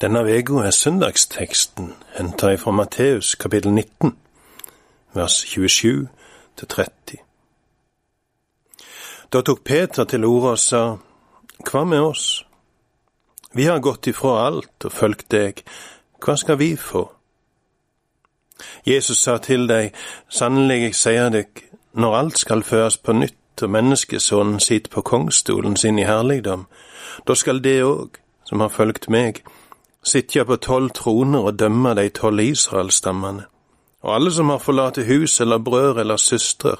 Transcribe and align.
Denne 0.00 0.20
uka 0.22 0.60
er 0.62 0.70
søndagsteksten 0.70 1.88
henta 2.14 2.52
fra 2.54 2.70
Matteus 2.70 3.34
kapittel 3.34 3.72
19, 3.72 4.12
vers 5.14 5.32
27 5.32 6.08
til 6.56 6.68
30. 6.68 7.16
Da 9.32 9.42
tok 9.42 9.64
Peter 9.64 10.04
til 10.04 10.24
orde 10.24 10.50
og 10.50 10.58
sa, 10.58 10.96
Hva 11.66 11.84
med 11.84 11.98
oss? 11.98 12.44
Vi 13.52 13.64
har 13.64 13.80
gått 13.80 14.06
ifra 14.06 14.46
alt 14.46 14.86
og 14.86 14.92
fulgt 14.92 15.32
deg, 15.34 15.64
hva 16.22 16.36
skal 16.36 16.62
vi 16.62 16.76
få? 16.76 17.08
Jesus 18.86 19.18
sa 19.18 19.38
til 19.42 19.66
deg, 19.66 19.90
sannelig 20.28 20.80
jeg 20.82 20.94
sier 20.94 21.30
deg, 21.34 21.66
når 21.92 22.20
alt 22.22 22.38
skal 22.38 22.62
føres 22.62 23.02
på 23.02 23.18
nytt 23.18 23.66
og 23.66 23.74
menneskesonen 23.74 24.60
sitter 24.60 24.94
på 24.94 25.02
kongstolen 25.02 25.76
sin 25.76 25.98
i 25.98 26.06
herligdom, 26.06 26.68
da 27.26 27.34
skal 27.34 27.64
det 27.64 27.80
òg, 27.82 28.22
som 28.46 28.60
har 28.62 28.70
fulgt 28.70 29.10
meg, 29.10 29.42
sitja 30.08 30.44
på 30.48 30.56
tolv 30.56 30.90
troner 30.96 31.44
og 31.50 31.58
dømme 31.60 31.94
de 31.94 32.08
tolv 32.08 32.40
Israelstammene. 32.40 33.44
Og 34.02 34.14
alle 34.14 34.32
som 34.32 34.50
har 34.50 34.62
forlatt 34.62 35.00
hus 35.06 35.40
eller 35.40 35.58
brødre 35.58 36.00
eller 36.00 36.16
søstre, 36.16 36.76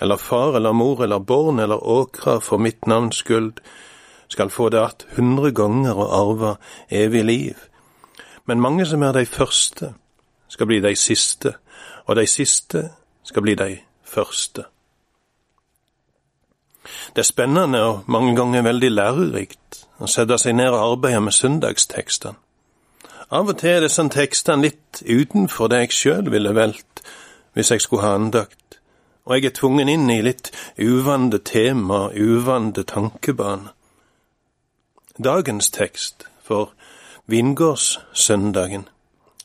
eller 0.00 0.16
far 0.16 0.56
eller 0.56 0.72
mor 0.72 1.02
eller 1.02 1.18
barn 1.18 1.58
eller 1.58 1.84
åkra 1.84 2.38
for 2.40 2.58
mitt 2.58 2.86
navns 2.86 3.22
skyld, 3.24 3.60
skal 4.28 4.50
få 4.50 4.68
det 4.68 4.84
att 4.84 5.06
hundre 5.16 5.50
ganger 5.50 5.94
og 5.96 6.14
arve 6.20 6.56
evig 6.90 7.24
liv. 7.24 7.56
Men 8.44 8.60
mange 8.60 8.86
som 8.86 9.02
er 9.02 9.12
de 9.12 9.26
første, 9.26 9.94
skal 10.48 10.66
bli 10.66 10.80
de 10.80 10.96
siste, 10.96 11.54
og 12.06 12.16
de 12.16 12.26
siste 12.26 12.90
skal 13.24 13.42
bli 13.42 13.54
de 13.54 13.78
første. 14.04 14.64
Det 17.16 17.18
er 17.18 17.22
spennende 17.22 17.82
og 17.82 18.04
mange 18.06 18.36
ganger 18.36 18.62
veldig 18.62 18.90
lærerikt 18.90 19.84
å 20.00 20.06
sette 20.06 20.38
seg 20.38 20.56
ned 20.56 20.70
og 20.72 20.92
arbeide 20.92 21.20
med 21.20 21.32
søndagstekstene. 21.32 22.47
Av 23.30 23.48
og 23.48 23.58
til 23.60 23.74
er 23.76 23.82
disse 23.84 24.04
tekstene 24.08 24.64
litt 24.64 25.02
utenfor 25.04 25.68
det 25.68 25.82
jeg 25.82 25.96
sjøl 25.96 26.30
ville 26.32 26.54
valgt 26.56 27.02
hvis 27.52 27.70
jeg 27.74 27.82
skulle 27.84 28.06
ha 28.06 28.14
andakt, 28.16 28.78
og 29.26 29.34
jeg 29.36 29.50
er 29.50 29.56
tvungen 29.58 29.88
inn 29.92 30.06
i 30.08 30.22
litt 30.24 30.48
uvante 30.80 31.40
tema, 31.44 32.06
uvante 32.14 32.84
tankebane. 32.88 33.74
Dagens 35.18 35.68
tekst 35.74 36.24
for 36.46 36.70
Vingårdssøndagen 37.28 38.86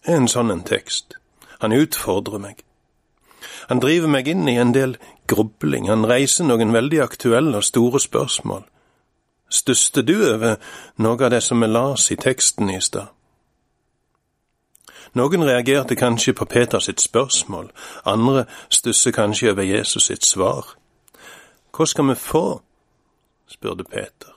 er 0.06 0.16
en 0.16 0.30
sånn 0.32 0.54
en 0.54 0.62
tekst. 0.64 1.18
Han 1.60 1.76
utfordrer 1.76 2.40
meg. 2.40 2.62
Han 3.68 3.82
driver 3.84 4.14
meg 4.14 4.30
inn 4.32 4.48
i 4.48 4.56
en 4.62 4.72
del 4.76 4.96
grubling, 5.28 5.90
han 5.90 6.06
reiser 6.08 6.48
noen 6.48 6.72
veldig 6.72 7.02
aktuelle 7.04 7.60
og 7.60 7.68
store 7.68 8.00
spørsmål. 8.00 8.64
Stusser 9.50 10.08
du 10.08 10.16
over 10.30 10.56
noe 11.04 11.20
av 11.20 11.34
det 11.36 11.44
som 11.44 11.60
vi 11.60 11.68
las 11.68 12.08
i 12.16 12.20
teksten 12.20 12.72
i 12.72 12.80
stad? 12.80 13.12
Noen 15.14 15.44
reagerte 15.46 15.96
kanskje 15.96 16.34
på 16.34 16.46
Peters 16.50 16.88
sitt 16.90 17.02
spørsmål, 17.02 17.68
andre 18.06 18.46
stusser 18.70 19.14
kanskje 19.14 19.52
over 19.52 19.64
Jesus 19.64 20.08
sitt 20.10 20.26
svar. 20.26 20.74
Hva 21.74 21.86
skal 21.86 22.08
vi 22.10 22.16
få? 22.18 22.62
spurte 23.48 23.84
Peter. 23.84 24.34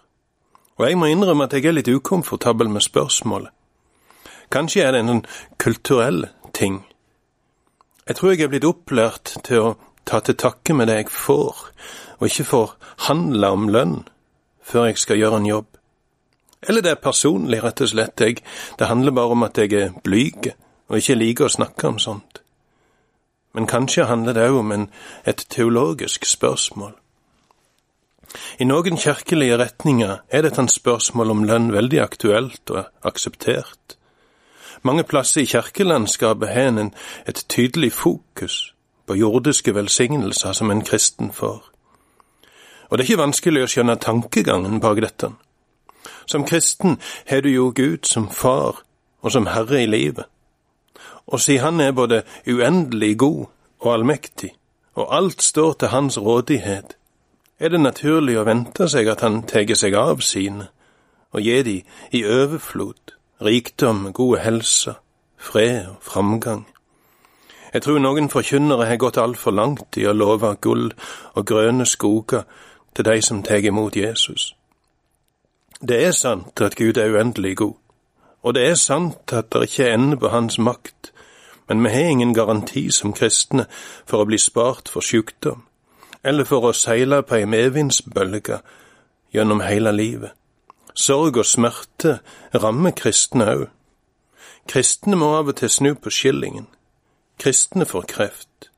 Og 0.77 0.89
jeg 0.89 0.99
må 0.99 1.09
innrømme 1.09 1.47
at 1.47 1.55
jeg 1.57 1.65
er 1.65 1.79
litt 1.79 1.89
ukomfortabel 1.89 2.69
med 2.69 2.85
spørsmålet. 2.85 3.49
Kanskje 4.53 4.83
er 4.85 4.93
det 4.93 5.01
en 5.01 5.25
kulturell 5.59 6.27
ting. 6.55 6.83
Jeg 8.09 8.17
tror 8.17 8.35
jeg 8.35 8.45
er 8.45 8.53
blitt 8.53 8.69
opplært 8.69 9.33
til 9.49 9.63
å 9.63 9.73
ta 10.05 10.21
til 10.21 10.37
takke 10.37 10.77
med 10.77 10.91
det 10.93 10.99
jeg 11.01 11.11
får, 11.11 11.65
og 12.21 12.29
ikke 12.29 12.51
forhandle 12.53 13.49
om 13.49 13.67
lønn 13.73 13.97
før 14.63 14.91
jeg 14.91 15.01
skal 15.01 15.19
gjøre 15.19 15.41
en 15.41 15.49
jobb. 15.49 15.67
Eller 16.69 16.85
det 16.85 16.93
er 16.93 17.03
personlig, 17.03 17.63
rett 17.65 17.81
og 17.81 17.89
slett. 17.89 18.21
Jeg, 18.21 18.45
det 18.79 18.93
handler 18.93 19.17
bare 19.17 19.35
om 19.35 19.45
at 19.47 19.59
jeg 19.59 19.73
er 19.73 19.97
blyg 20.05 20.53
og 20.89 20.99
ikke 21.01 21.19
liker 21.19 21.47
å 21.47 21.55
snakke 21.57 21.89
om 21.89 21.99
sånt. 21.99 22.43
Men 23.57 23.67
kanskje 23.67 24.05
handler 24.05 24.37
det 24.37 24.49
òg 24.51 24.59
om 24.61 24.73
en, 24.73 24.89
et 25.25 25.47
teologisk 25.51 26.27
spørsmål. 26.29 26.93
I 28.61 28.67
noen 28.69 28.99
kirkelige 29.01 29.57
retninger 29.57 30.19
er 30.29 30.43
dette 30.45 30.61
et 30.63 30.73
spørsmål 30.73 31.33
om 31.33 31.45
lønn 31.49 31.71
veldig 31.73 32.03
aktuelt 32.03 32.71
og 32.75 32.85
akseptert. 33.07 33.97
Mange 34.83 35.07
plasser 35.09 35.41
i 35.41 35.49
kirkelandskapet 35.49 36.53
har 36.53 36.69
en 36.69 36.93
et 37.27 37.45
tydelig 37.49 37.93
fokus 37.93 38.75
på 39.07 39.17
jordiske 39.17 39.75
velsignelser 39.75 40.53
som 40.53 40.71
en 40.71 40.85
kristen 40.85 41.33
får. 41.33 41.65
Og 42.91 42.99
det 42.99 43.05
er 43.05 43.11
ikke 43.11 43.25
vanskelig 43.25 43.65
å 43.65 43.73
skjønne 43.73 43.97
tankegangen 43.97 44.81
bak 44.81 45.01
dette. 45.01 45.33
Som 46.27 46.45
kristen 46.45 47.01
har 47.27 47.41
du 47.41 47.49
jo 47.49 47.73
Gud 47.75 48.05
som 48.07 48.29
far 48.31 48.83
og 49.23 49.33
som 49.33 49.47
herre 49.47 49.83
i 49.83 49.91
livet 49.91 50.29
og 51.27 51.41
si 51.41 51.57
han 51.57 51.81
er 51.81 51.93
både 51.93 52.23
uendelig 52.47 53.19
god 53.19 53.47
og 53.81 53.93
allmektig, 53.95 54.53
og 54.95 55.17
alt 55.17 55.43
står 55.43 55.73
til 55.73 55.89
hans 55.89 56.19
rådighet, 56.19 56.97
er 57.59 57.69
det 57.69 57.81
naturlig 57.81 58.37
å 58.39 58.45
vente 58.45 58.89
seg 58.89 59.09
at 59.09 59.25
han 59.25 59.43
tar 59.49 59.75
seg 59.75 59.95
av 59.97 60.21
sine, 60.21 60.69
og 61.33 61.41
gir 61.41 61.65
de 61.65 61.81
i 62.13 62.23
overflod, 62.25 63.17
rikdom, 63.41 64.13
gode 64.13 64.41
helse, 64.45 64.95
fred 65.37 65.87
og 65.89 66.01
framgang. 66.01 66.67
Jeg 67.73 67.83
tror 67.83 67.99
noen 68.01 68.31
forkynnere 68.33 68.87
har 68.89 69.01
gått 69.01 69.19
altfor 69.21 69.53
langt 69.53 69.99
i 70.01 70.07
å 70.07 70.15
love 70.17 70.55
gull 70.65 70.93
og 71.35 71.47
grønne 71.47 71.85
skoger 71.87 72.47
til 72.97 73.05
de 73.05 73.19
som 73.23 73.43
tar 73.45 73.65
imot 73.65 73.97
Jesus. 73.97 74.55
Det 75.81 75.99
er 76.07 76.15
sant 76.17 76.61
at 76.65 76.77
Gud 76.77 76.97
er 76.97 77.13
uendelig 77.13 77.57
god, 77.57 77.75
og 78.43 78.55
det 78.55 78.63
er 78.71 78.79
sant 78.81 79.33
at 79.33 79.51
det 79.53 79.67
ikke 79.69 79.85
er 79.85 79.99
ende 79.99 80.17
på 80.17 80.33
hans 80.33 80.57
makt 80.59 81.13
men 81.69 81.85
vi 81.85 81.91
har 81.91 82.11
ingen 82.11 82.35
garanti 82.35 82.91
som 82.91 83.13
kristne 83.13 83.67
for 84.07 84.23
å 84.23 84.29
bli 84.29 84.39
spart 84.39 84.89
for 84.93 85.05
sykdom, 85.05 85.65
eller 86.23 86.45
for 86.45 86.69
å 86.69 86.75
seile 86.75 87.23
på 87.23 87.41
ei 87.41 87.47
medvindsbølge 87.51 88.61
gjennom 89.35 89.63
hele 89.67 89.93
livet. 89.93 90.33
Sorg 90.97 91.37
og 91.37 91.47
smerte 91.47 92.19
rammer 92.55 92.95
kristne 92.97 93.51
òg. 93.53 93.67
Kristne 94.67 95.19
må 95.19 95.35
av 95.37 95.53
og 95.53 95.59
til 95.61 95.71
snu 95.71 95.93
på 95.95 96.11
skillingen. 96.11 96.67
Kristne 97.39 97.85
får 97.87 98.09
kreft. 98.11 98.71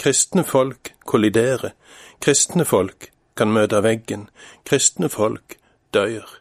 Kristne 0.00 0.44
folk 0.44 0.92
kolliderer. 1.06 1.72
Kristne 2.20 2.64
folk 2.64 3.10
kan 3.36 3.52
møte 3.54 3.82
veggen. 3.84 4.28
Kristne 4.66 5.08
folk 5.08 5.56
dør. 5.94 6.39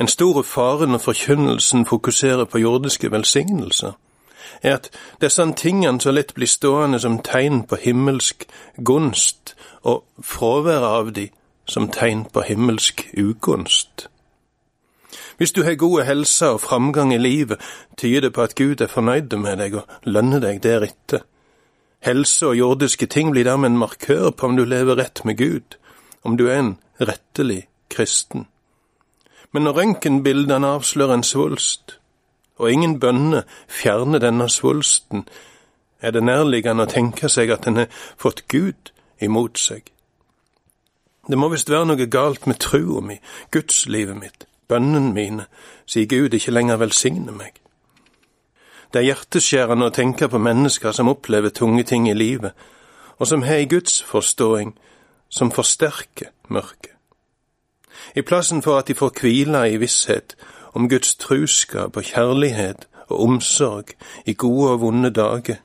En 0.00 0.08
stor 0.08 0.42
fare 0.42 0.86
når 0.86 0.98
forkynnelsen 0.98 1.86
fokuserer 1.86 2.44
på 2.44 2.58
jordiske 2.58 3.10
velsignelser, 3.10 3.92
er 4.62 4.74
at 4.74 4.90
disse 5.20 5.44
tingene 5.56 6.00
så 6.00 6.10
lett 6.10 6.34
blir 6.34 6.48
stående 6.50 7.00
som 7.00 7.18
tegn 7.22 7.62
på 7.68 7.76
himmelsk 7.76 8.46
gunst, 8.84 9.54
og 9.82 10.04
fraværet 10.22 10.88
av 10.88 11.12
de 11.12 11.28
som 11.66 11.88
tegn 11.88 12.24
på 12.24 12.40
himmelsk 12.40 13.06
ugunst. 13.18 14.08
Hvis 15.36 15.52
du 15.52 15.62
har 15.62 15.74
god 15.74 16.02
helse 16.02 16.48
og 16.48 16.60
framgang 16.60 17.14
i 17.14 17.18
livet, 17.18 17.60
tyder 17.96 18.20
det 18.20 18.32
på 18.32 18.42
at 18.42 18.54
Gud 18.54 18.80
er 18.80 18.86
fornøyd 18.86 19.36
med 19.36 19.58
deg 19.58 19.74
og 19.80 19.88
lønner 20.02 20.40
deg 20.40 20.62
deretter. 20.62 21.24
Helse 22.04 22.46
og 22.46 22.56
jordiske 22.56 23.06
ting 23.06 23.32
blir 23.32 23.44
dermed 23.44 23.72
en 23.72 23.78
markør 23.78 24.30
på 24.30 24.46
om 24.46 24.56
du 24.56 24.64
lever 24.64 24.98
rett 25.00 25.24
med 25.24 25.38
Gud, 25.38 25.78
om 26.22 26.36
du 26.36 26.46
er 26.48 26.58
en 26.58 26.76
rettelig 27.00 27.64
kristen. 27.90 28.46
Men 29.54 29.70
røntgenbildene 29.70 30.66
avslører 30.66 31.14
en 31.14 31.22
svulst, 31.22 31.98
og 32.58 32.72
ingen 32.72 32.98
bønner 33.00 33.42
fjerner 33.70 34.18
denne 34.18 34.48
svulsten, 34.50 35.28
er 36.02 36.10
det 36.10 36.24
nærliggende 36.26 36.84
å 36.84 36.90
tenke 36.90 37.30
seg 37.30 37.52
at 37.54 37.68
den 37.68 37.78
har 37.78 38.00
fått 38.18 38.42
Gud 38.50 38.90
imot 39.22 39.60
seg. 39.62 39.86
Det 41.30 41.38
må 41.38 41.48
visst 41.52 41.70
være 41.70 41.86
noe 41.88 42.06
galt 42.10 42.48
med 42.50 42.58
trua 42.60 43.00
mi, 43.00 43.20
gudslivet 43.54 44.18
mitt, 44.18 44.48
bønnene 44.68 45.14
mine, 45.14 45.46
sier 45.86 46.10
Gud 46.10 46.34
ikke 46.34 46.52
lenger 46.52 46.82
velsigner 46.82 47.36
meg. 47.38 47.60
Det 48.90 49.00
er 49.00 49.08
hjerteskjærende 49.12 49.86
å 49.88 49.94
tenke 49.94 50.28
på 50.30 50.42
mennesker 50.42 50.92
som 50.92 51.10
opplever 51.14 51.54
tunge 51.54 51.86
ting 51.86 52.10
i 52.10 52.16
livet, 52.18 52.52
og 53.22 53.30
som 53.30 53.46
har 53.46 53.62
ei 53.62 53.70
gudsforståing 53.70 54.74
som 55.30 55.54
forsterker 55.54 56.34
mørket 56.50 56.93
i 58.14 58.22
plassen 58.22 58.62
for 58.62 58.78
at 58.78 58.88
de 58.88 58.94
får 58.94 59.14
hvile 59.20 59.64
i 59.70 59.78
visshet 59.82 60.36
om 60.74 60.88
Guds 60.88 61.14
truskap 61.16 61.96
og 61.96 62.10
kjærlighet 62.10 62.88
og 63.08 63.20
omsorg 63.20 63.94
i 64.26 64.34
gode 64.34 64.70
og 64.72 64.80
vonde 64.80 65.10
dager, 65.10 65.60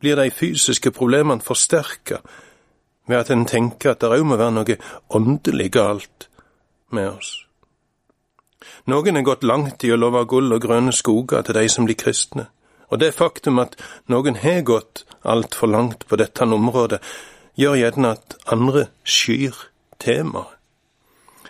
blir 0.00 0.16
de 0.16 0.30
fysiske 0.30 0.90
problemene 0.90 1.40
forsterka 1.40 2.20
ved 3.06 3.16
at 3.16 3.30
en 3.30 3.46
tenker 3.46 3.94
at 3.94 4.02
det 4.02 4.10
òg 4.10 4.24
må 4.26 4.36
være 4.36 4.56
noe 4.58 4.78
åndelig 5.14 5.70
galt 5.72 6.28
med 6.92 7.08
oss. 7.10 7.32
Noen 8.90 9.16
er 9.16 9.26
gått 9.26 9.46
langt 9.46 9.84
i 9.86 9.92
å 9.94 9.98
love 9.98 10.24
gull 10.30 10.52
og 10.54 10.62
grønne 10.62 10.92
skoger 10.94 11.46
til 11.46 11.56
de 11.58 11.68
som 11.70 11.86
blir 11.86 11.98
kristne, 11.98 12.48
og 12.90 13.00
det 13.02 13.14
faktum 13.14 13.58
at 13.62 13.78
noen 14.10 14.38
har 14.42 14.62
gått 14.66 15.04
altfor 15.26 15.70
langt 15.70 16.06
på 16.06 16.18
dette 16.18 16.46
området, 16.46 17.00
gjør 17.56 17.80
gjerne 17.80 18.12
at 18.14 18.36
andre 18.52 18.86
skyr 19.02 19.56
temaet. 20.02 20.55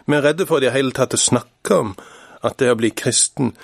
Vi 0.06 0.14
er 0.14 0.24
redde 0.24 0.46
for 0.46 0.60
det 0.60 0.72
hele 0.72 0.92
tatt 0.94 1.14
å 1.14 1.20
snakke 1.20 1.78
om 1.82 1.96
at 2.46 2.58
det 2.58 2.70
å 2.70 2.78
bli 2.78 2.92
kristen 2.94 3.56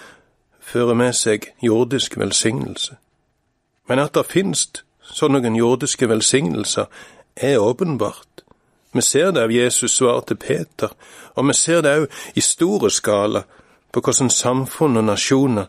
fører 0.61 0.94
med 0.99 1.15
seg 1.15 1.53
jordisk 1.62 2.17
velsignelse. 2.19 2.97
Men 3.89 4.03
at 4.03 4.15
det 4.15 4.27
finnes 4.31 4.69
sånne 5.03 5.56
jordiske 5.59 6.09
velsignelser, 6.09 6.87
er 7.37 7.59
åpenbart. 7.59 8.43
Vi 8.93 9.00
ser 9.00 9.31
det 9.31 9.43
av 9.43 9.53
Jesus 9.53 9.97
svar 9.97 10.21
til 10.21 10.37
Peter, 10.37 10.91
og 11.35 11.49
vi 11.49 11.55
ser 11.55 11.81
det 11.81 11.94
òg 11.99 12.37
i 12.37 12.41
store 12.41 12.91
skala 12.91 13.44
på 13.93 14.00
hvordan 14.00 14.31
samfunn 14.31 14.97
og 14.97 15.05
nasjoner 15.05 15.67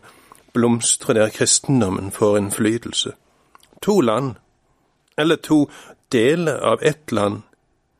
blomstrer 0.54 1.14
der 1.14 1.32
kristendommen 1.32 2.12
får 2.12 2.38
innflytelse. 2.38 3.12
To 3.82 4.00
land, 4.00 4.34
eller 5.18 5.36
to 5.36 5.70
deler 6.12 6.60
av 6.60 6.82
ett 6.82 7.12
land, 7.12 7.42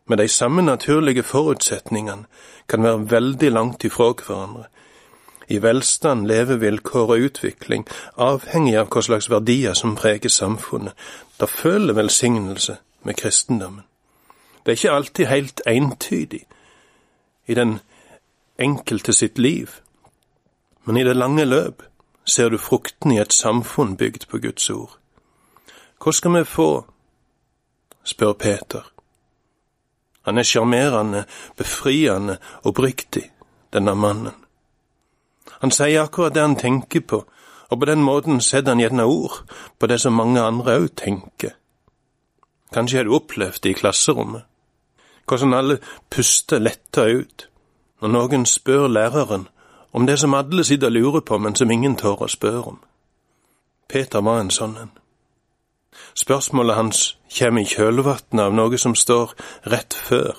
med 0.06 0.18
de 0.18 0.28
samme 0.28 0.62
naturlige 0.62 1.22
forutsetningene, 1.22 2.24
kan 2.68 2.82
være 2.82 3.10
veldig 3.10 3.50
langt 3.50 3.84
ifra 3.84 4.12
hverandre. 4.12 4.64
I 5.48 5.62
velstand, 5.62 6.26
levevilkår 6.26 7.10
og 7.12 7.20
utvikling, 7.28 7.86
avhengig 8.16 8.76
av 8.80 8.88
hva 8.88 9.02
slags 9.04 9.28
verdier 9.30 9.74
som 9.76 9.96
preger 9.96 10.32
samfunnet, 10.32 10.94
da 11.40 11.46
føler 11.46 11.94
velsignelse 11.94 12.76
med 13.04 13.16
kristendommen. 13.20 13.84
Det 14.64 14.72
er 14.72 14.78
ikke 14.78 14.96
alltid 14.96 15.26
helt 15.26 15.60
entydig 15.66 16.46
i 17.46 17.54
den 17.54 17.78
enkelte 18.58 19.12
sitt 19.12 19.38
liv, 19.38 19.68
men 20.84 20.96
i 20.96 21.04
det 21.04 21.16
lange 21.16 21.44
løp 21.44 21.82
ser 22.24 22.48
du 22.48 22.58
frukten 22.58 23.12
i 23.12 23.20
et 23.20 23.32
samfunn 23.32 23.96
bygd 23.96 24.28
på 24.28 24.40
Guds 24.40 24.70
ord. 24.70 24.96
Hva 26.00 26.12
skal 26.12 26.38
vi 26.38 26.44
få? 26.44 26.84
spør 28.04 28.32
Peter. 28.32 28.93
Han 30.24 30.38
er 30.38 30.46
sjarmerende, 30.48 31.24
befriende, 31.56 32.38
oppriktig, 32.64 33.30
denne 33.72 33.94
mannen. 33.94 34.32
Han 35.60 35.72
sier 35.72 36.04
akkurat 36.04 36.34
det 36.34 36.42
han 36.42 36.56
tenker 36.56 37.00
på, 37.00 37.24
og 37.70 37.80
på 37.80 37.88
den 37.88 38.02
måten 38.04 38.40
setter 38.40 38.72
han 38.72 38.80
gjerne 38.80 39.04
ord 39.08 39.42
på 39.78 39.88
det 39.88 40.00
som 40.00 40.16
mange 40.16 40.40
andre 40.40 40.78
òg 40.80 40.90
tenker. 40.96 41.54
Kanskje 42.74 42.98
har 42.98 43.08
du 43.08 43.14
opplevd 43.16 43.62
det 43.62 43.70
i 43.74 43.78
klasserommet, 43.78 44.44
hvordan 45.28 45.54
alle 45.54 45.78
puster 46.10 46.60
letta 46.60 47.06
ut 47.06 47.48
når 48.02 48.12
noen 48.12 48.46
spør 48.48 48.88
læreren 48.88 49.48
om 49.94 50.06
det 50.06 50.18
som 50.20 50.34
alle 50.34 50.64
sitter 50.64 50.90
og 50.90 50.92
lurer 50.92 51.20
på, 51.20 51.38
men 51.38 51.54
som 51.54 51.70
ingen 51.70 51.96
tør 51.96 52.26
å 52.26 52.28
spørre 52.28 52.64
om. 52.74 52.80
Peter 53.88 54.24
var 54.26 54.40
en 54.40 54.50
sånn 54.50 54.76
en. 54.80 54.90
Spørsmålet 56.14 56.76
hans 56.76 57.16
kommer 57.38 57.62
i 57.62 57.68
kjølvannet 57.68 58.40
av 58.46 58.54
noe 58.54 58.78
som 58.78 58.94
står 58.94 59.34
rett 59.70 59.94
før. 59.94 60.36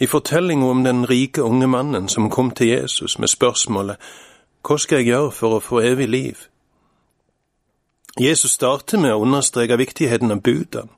I 0.00 0.06
fortellinga 0.06 0.66
om 0.66 0.82
den 0.84 1.06
rike 1.08 1.42
unge 1.42 1.66
mannen 1.66 2.08
som 2.08 2.30
kom 2.30 2.50
til 2.50 2.72
Jesus 2.74 3.18
med 3.18 3.32
spørsmålet 3.32 3.96
Hva 4.62 4.76
skal 4.78 5.00
jeg 5.00 5.12
gjøre 5.12 5.30
for 5.34 5.56
å 5.56 5.62
få 5.64 5.80
evig 5.82 6.08
liv? 6.08 6.48
Jesus 8.20 8.58
starter 8.58 9.00
med 9.00 9.14
å 9.14 9.22
understreke 9.24 9.78
viktigheten 9.80 10.34
av 10.34 10.42
budene. 10.44 10.92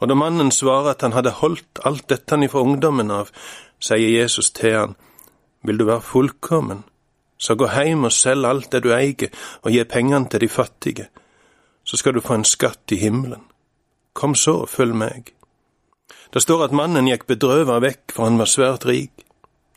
Og 0.00 0.08
da 0.08 0.16
mannen 0.16 0.50
svarer 0.52 0.94
at 0.94 1.02
han 1.04 1.12
hadde 1.12 1.38
holdt 1.40 1.80
alt 1.84 2.06
dette 2.08 2.34
han 2.34 2.44
ifra 2.44 2.62
ungdommen 2.64 3.10
av, 3.12 3.32
sier 3.80 4.08
Jesus 4.08 4.50
til 4.56 4.76
han, 4.76 4.94
vil 5.64 5.80
du 5.80 5.84
være 5.88 6.04
fullkommen, 6.04 6.84
så 7.40 7.56
gå 7.56 7.68
heim 7.72 8.04
og 8.08 8.12
selg 8.16 8.48
alt 8.48 8.70
det 8.72 8.82
du 8.84 8.94
eier, 8.96 9.28
og 9.64 9.72
gi 9.72 9.84
pengene 9.84 10.28
til 10.28 10.44
de 10.44 10.48
fattige, 10.48 11.08
så 11.84 11.96
skal 11.96 12.14
du 12.14 12.20
få 12.20 12.34
en 12.34 12.44
skatt 12.44 12.92
i 12.92 13.00
himmelen. 13.00 13.42
Kom 14.12 14.34
så, 14.34 14.66
følg 14.66 14.94
meg. 14.94 15.32
Det 16.32 16.42
står 16.42 16.64
at 16.64 16.74
mannen 16.76 17.08
gikk 17.08 17.26
bedrøvet 17.26 17.82
vekk, 17.82 18.14
for 18.14 18.28
han 18.28 18.38
var 18.38 18.50
svært 18.50 18.86
rik. 18.86 19.24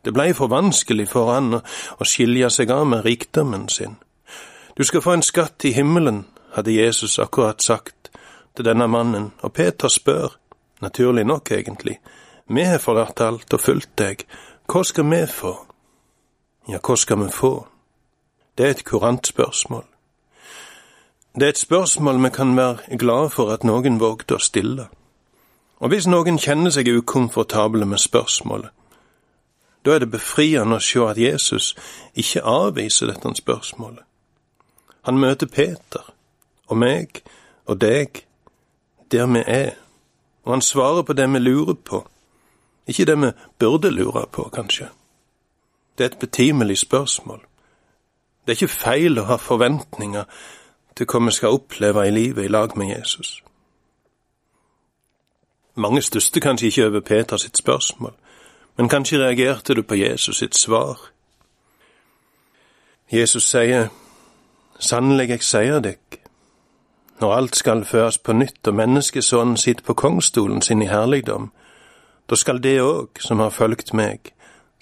Det 0.05 0.13
blei 0.13 0.33
for 0.35 0.51
vanskelig 0.51 1.07
for 1.09 1.31
han 1.33 1.55
å 1.55 2.07
skilje 2.07 2.50
seg 2.51 2.71
av 2.73 2.85
med 2.89 3.05
rikdommen 3.05 3.69
sin. 3.69 3.95
Du 4.77 4.83
skal 4.83 5.01
få 5.01 5.15
en 5.17 5.25
skatt 5.25 5.65
i 5.65 5.73
himmelen, 5.73 6.25
hadde 6.53 6.75
Jesus 6.75 7.19
akkurat 7.19 7.61
sagt 7.61 8.11
til 8.56 8.65
denne 8.65 8.88
mannen, 8.88 9.31
og 9.41 9.53
Peter 9.53 9.88
spør, 9.89 10.35
naturlig 10.81 11.25
nok 11.25 11.51
egentlig, 11.51 11.99
vi 12.47 12.65
har 12.67 12.81
forlatt 12.83 13.21
alt 13.21 13.53
og 13.53 13.61
fulgt 13.61 13.95
deg, 13.97 14.25
hva 14.67 14.83
skal 14.83 15.07
vi 15.09 15.21
få? 15.29 15.53
Ja, 16.67 16.79
hva 16.83 16.95
skal 16.99 17.21
vi 17.23 17.29
få? 17.31 17.53
Det 18.57 18.65
er 18.65 18.75
et 18.75 18.85
kurant 18.85 19.27
spørsmål. 19.27 19.85
Det 21.35 21.44
er 21.44 21.50
et 21.50 21.57
spørsmål 21.57 22.24
vi 22.24 22.30
kan 22.30 22.57
være 22.57 22.97
glade 22.97 23.30
for 23.30 23.50
at 23.50 23.63
noen 23.63 24.00
vågte 24.00 24.35
å 24.38 24.41
stille. 24.41 24.85
Og 25.81 25.89
hvis 25.89 26.06
noen 26.06 26.38
kjenner 26.38 26.69
seg 26.69 26.91
ukomfortable 26.94 27.88
med 27.89 27.97
spørsmålet, 27.97 28.69
da 29.85 29.95
er 29.95 30.03
det 30.03 30.12
befriende 30.13 30.77
å 30.77 30.83
se 30.83 31.01
at 31.01 31.18
Jesus 31.18 31.74
ikke 32.13 32.45
avviser 32.45 33.09
dette 33.09 33.33
spørsmålet. 33.41 34.06
Han 35.09 35.19
møter 35.19 35.50
Peter 35.50 36.13
og 36.69 36.77
meg 36.77 37.24
og 37.65 37.81
deg 37.81 38.24
der 39.12 39.27
vi 39.27 39.41
er, 39.47 39.74
og 40.45 40.53
han 40.53 40.62
svarer 40.62 41.01
på 41.01 41.18
det 41.18 41.27
vi 41.33 41.39
lurer 41.39 41.74
på, 41.74 42.06
ikke 42.88 43.06
det 43.06 43.21
vi 43.21 43.31
burde 43.59 43.89
lure 43.89 44.27
på, 44.31 44.50
kanskje. 44.53 44.89
Det 45.97 46.03
er 46.06 46.09
et 46.13 46.19
betimelig 46.19 46.77
spørsmål. 46.77 47.41
Det 48.45 48.53
er 48.53 48.62
ikke 48.62 48.75
feil 48.75 49.19
å 49.19 49.27
ha 49.33 49.38
forventninger 49.41 50.30
hva 51.00 51.25
vi 51.25 51.31
skal 51.31 51.50
oppleve 51.50 52.07
i 52.07 52.12
livet 52.12 52.45
i 52.45 52.48
lag 52.48 52.78
med 52.78 52.88
Jesus. 52.98 53.44
Mange 55.75 56.01
største 56.01 56.40
kanskje 56.40 56.68
ikke 56.68 56.86
over 56.86 57.00
Peter 57.00 57.38
sitt 57.38 57.57
spørsmål, 57.57 58.13
men 58.78 58.90
kanskje 58.90 59.18
reagerte 59.18 59.74
du 59.74 59.81
på 59.81 59.95
Jesus 59.95 60.38
sitt 60.38 60.56
svar. 60.56 61.00
Jesus 63.12 63.50
sier, 63.50 63.88
Sannelig, 64.80 65.30
jeg 65.30 65.44
sier 65.44 65.80
dykk, 65.80 66.18
når 67.22 67.36
alt 67.36 67.56
skal 67.56 67.86
føres 67.86 68.18
på 68.18 68.34
nytt 68.34 68.68
og 68.68 68.75
menneskesonen 68.75 69.57
sitter 69.57 69.84
på 69.84 69.94
kongstolen 69.94 70.62
sin 70.62 70.81
i 70.81 70.90
herligdom, 70.90 71.51
da 72.30 72.36
skal 72.36 72.60
det 72.63 72.81
òg, 72.81 73.19
som 73.19 73.40
har 73.40 73.50
fulgt 73.50 73.94
meg, 73.94 74.32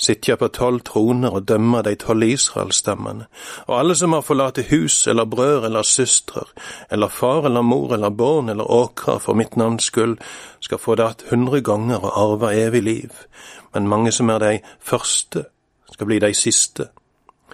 sitja 0.02 0.36
på 0.38 0.48
tolv 0.50 0.82
troner 0.86 1.36
og 1.38 1.46
dømme 1.48 1.84
de 1.86 1.94
tolv 2.00 2.26
Israelstammene, 2.26 3.28
og 3.68 3.80
alle 3.80 3.96
som 3.96 4.16
har 4.16 4.26
forlatt 4.26 4.58
hus 4.72 5.06
eller 5.08 5.30
brødre 5.30 5.70
eller 5.70 5.86
søstre, 5.86 6.44
eller 6.92 7.08
far 7.08 7.46
eller 7.46 7.62
mor 7.62 7.94
eller 7.94 8.10
barn 8.10 8.50
eller 8.50 8.72
åkrer 8.72 9.20
for 9.22 9.38
mitt 9.38 9.56
navns 9.56 9.92
skyld, 9.92 10.18
skal 10.60 10.80
få 10.80 10.96
det 10.96 11.06
att 11.06 11.24
hundre 11.30 11.62
ganger 11.62 12.06
og 12.06 12.22
arve 12.22 12.56
evig 12.56 12.84
liv, 12.84 13.12
men 13.74 13.88
mange 13.88 14.12
som 14.12 14.30
er 14.30 14.40
de 14.40 14.60
første, 14.80 15.46
skal 15.92 16.06
bli 16.06 16.20
de 16.20 16.34
siste, 16.34 16.88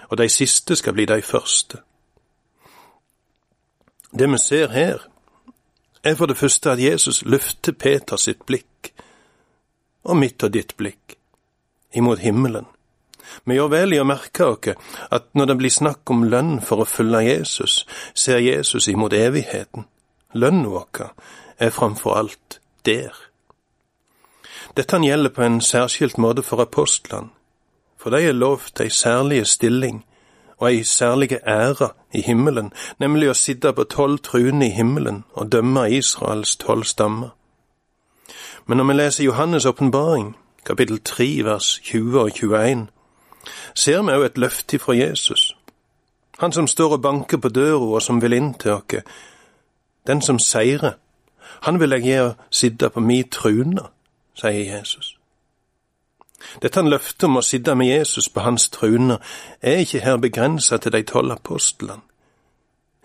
og 0.10 0.18
de 0.18 0.30
siste 0.30 0.76
skal 0.76 0.94
bli 0.94 1.06
de 1.06 1.22
første. 1.22 1.78
Det 4.20 4.32
vi 4.32 4.38
ser 4.38 4.70
her, 4.70 4.98
er 6.04 6.16
for 6.16 6.26
det 6.26 6.38
første 6.38 6.72
at 6.72 6.80
Jesus 6.80 7.24
løfter 7.26 7.72
Peter 7.72 8.16
sitt 8.16 8.46
blikk, 8.46 8.94
og 10.04 10.18
mitt 10.18 10.44
og 10.44 10.54
ditt 10.54 10.78
blikk 10.78 11.17
imot 11.94 12.20
himmelen. 12.20 12.66
Vi 13.46 13.58
gjør 13.58 13.72
vel 13.72 13.94
i 13.94 14.00
å 14.00 14.08
merke 14.08 14.46
oss 14.46 14.88
at 15.12 15.30
når 15.36 15.52
det 15.52 15.58
blir 15.60 15.74
snakk 15.74 16.10
om 16.14 16.26
lønn 16.32 16.60
for 16.64 16.84
å 16.84 16.90
følge 16.90 17.26
Jesus, 17.28 17.86
ser 18.14 18.40
Jesus 18.44 18.88
imot 18.88 19.14
evigheten. 19.14 19.86
Lønnen 20.34 20.68
vår 20.72 21.12
er 21.58 21.74
framfor 21.74 22.18
alt 22.18 22.60
der. 22.86 23.16
Dette 24.78 25.00
gjelder 25.02 25.34
på 25.34 25.42
en 25.42 25.62
særskilt 25.62 26.18
måte 26.18 26.44
for 26.46 26.62
apostlene, 26.62 27.32
for 27.98 28.14
de 28.14 28.28
er 28.30 28.36
lovt 28.38 28.80
ei 28.80 28.92
særlig 28.94 29.42
stilling 29.48 30.04
og 30.60 30.68
ei 30.70 30.84
særlig 30.84 31.40
ære 31.42 31.90
i 32.14 32.22
himmelen, 32.22 32.72
nemlig 33.00 33.32
å 33.32 33.38
sitte 33.38 33.74
på 33.74 33.88
tolv 33.90 34.22
truene 34.26 34.68
i 34.68 34.76
himmelen 34.76 35.24
og 35.34 35.52
dømme 35.52 35.88
Israels 35.94 36.56
tolv 36.62 36.86
stammer. 36.86 37.34
Men 38.68 38.78
når 38.78 38.88
vi 38.88 38.94
leser 38.94 39.24
Johannes' 39.24 39.68
åpenbaring, 39.68 40.36
kapittel 40.68 41.00
3 41.00 41.44
vers 41.48 41.80
20 41.84 42.20
og 42.20 42.32
21, 42.36 42.88
ser 43.74 44.02
vi 44.04 44.16
òg 44.18 44.26
et 44.26 44.38
løfte 44.38 44.80
fra 44.84 44.96
Jesus. 44.98 45.54
Han 46.44 46.52
som 46.52 46.68
står 46.68 46.98
og 46.98 47.02
banker 47.02 47.40
på 47.42 47.50
døra 47.50 47.94
og 47.98 48.02
som 48.04 48.22
vil 48.22 48.36
inn 48.36 48.54
til 48.54 48.76
oss. 48.76 49.06
Den 50.08 50.22
som 50.22 50.40
seirer, 50.40 51.00
han 51.62 51.80
vil 51.80 51.96
jeg 51.96 52.04
gi 52.04 52.18
å 52.22 52.34
sitte 52.52 52.90
på 52.90 53.02
mi 53.04 53.24
trune, 53.24 53.88
sier 54.36 54.76
Jesus. 54.78 55.16
Dette 56.62 56.84
løftet 56.86 57.26
om 57.28 57.40
å 57.40 57.46
sitte 57.46 57.74
med 57.76 57.90
Jesus 57.90 58.30
på 58.30 58.44
hans 58.46 58.70
trune 58.70 59.18
er 59.62 59.82
ikke 59.82 60.04
her 60.04 60.20
begrenset 60.22 60.84
til 60.84 60.94
de 60.94 61.02
tolv 61.08 61.34
apostlene. 61.34 62.04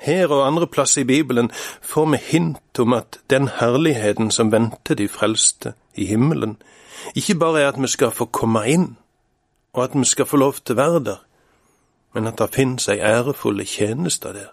Her 0.02 0.32
og 0.34 0.46
andre 0.46 0.66
plasser 0.66 1.04
i 1.04 1.06
Bibelen 1.06 1.50
får 1.80 2.06
vi 2.10 2.18
hint 2.26 2.78
om 2.82 2.92
at 2.96 3.20
den 3.30 3.48
herligheten 3.60 4.30
som 4.34 4.50
venter 4.52 4.98
de 4.98 5.06
frelste 5.08 5.76
i 5.94 6.08
himmelen, 6.10 6.56
ikke 7.14 7.34
bare 7.34 7.60
er 7.60 7.68
at 7.68 7.80
vi 7.82 7.88
skal 7.88 8.10
få 8.10 8.24
komme 8.24 8.64
inn, 8.68 8.96
og 9.72 9.84
at 9.84 9.94
vi 9.94 10.04
skal 10.04 10.26
få 10.26 10.36
lov 10.36 10.54
til 10.60 10.76
å 10.76 10.80
være 10.82 11.04
der, 11.04 11.20
men 12.14 12.26
at 12.26 12.38
det 12.38 12.54
finnes 12.54 12.88
ei 12.88 12.98
ærefulle 13.00 13.64
tjeneste 13.64 14.32
der. 14.32 14.50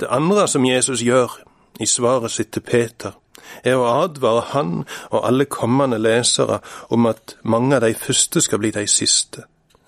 Det 0.00 0.08
andre 0.10 0.48
som 0.48 0.64
Jesus 0.64 1.00
gjør 1.00 1.38
i 1.80 1.86
svaret 1.86 2.30
sitt 2.30 2.52
til 2.52 2.60
Peter, 2.60 3.16
er 3.64 3.76
å 3.78 3.86
advare 4.02 4.42
han 4.52 4.72
og 5.10 5.22
alle 5.26 5.44
kommende 5.44 5.98
lesere 5.98 6.58
om 6.90 7.06
at 7.06 7.36
mange 7.42 7.76
av 7.76 7.84
de 7.84 7.94
første 7.94 8.40
skal 8.40 8.58
bli 8.58 8.72
de 8.74 8.86
siste, 8.90 9.44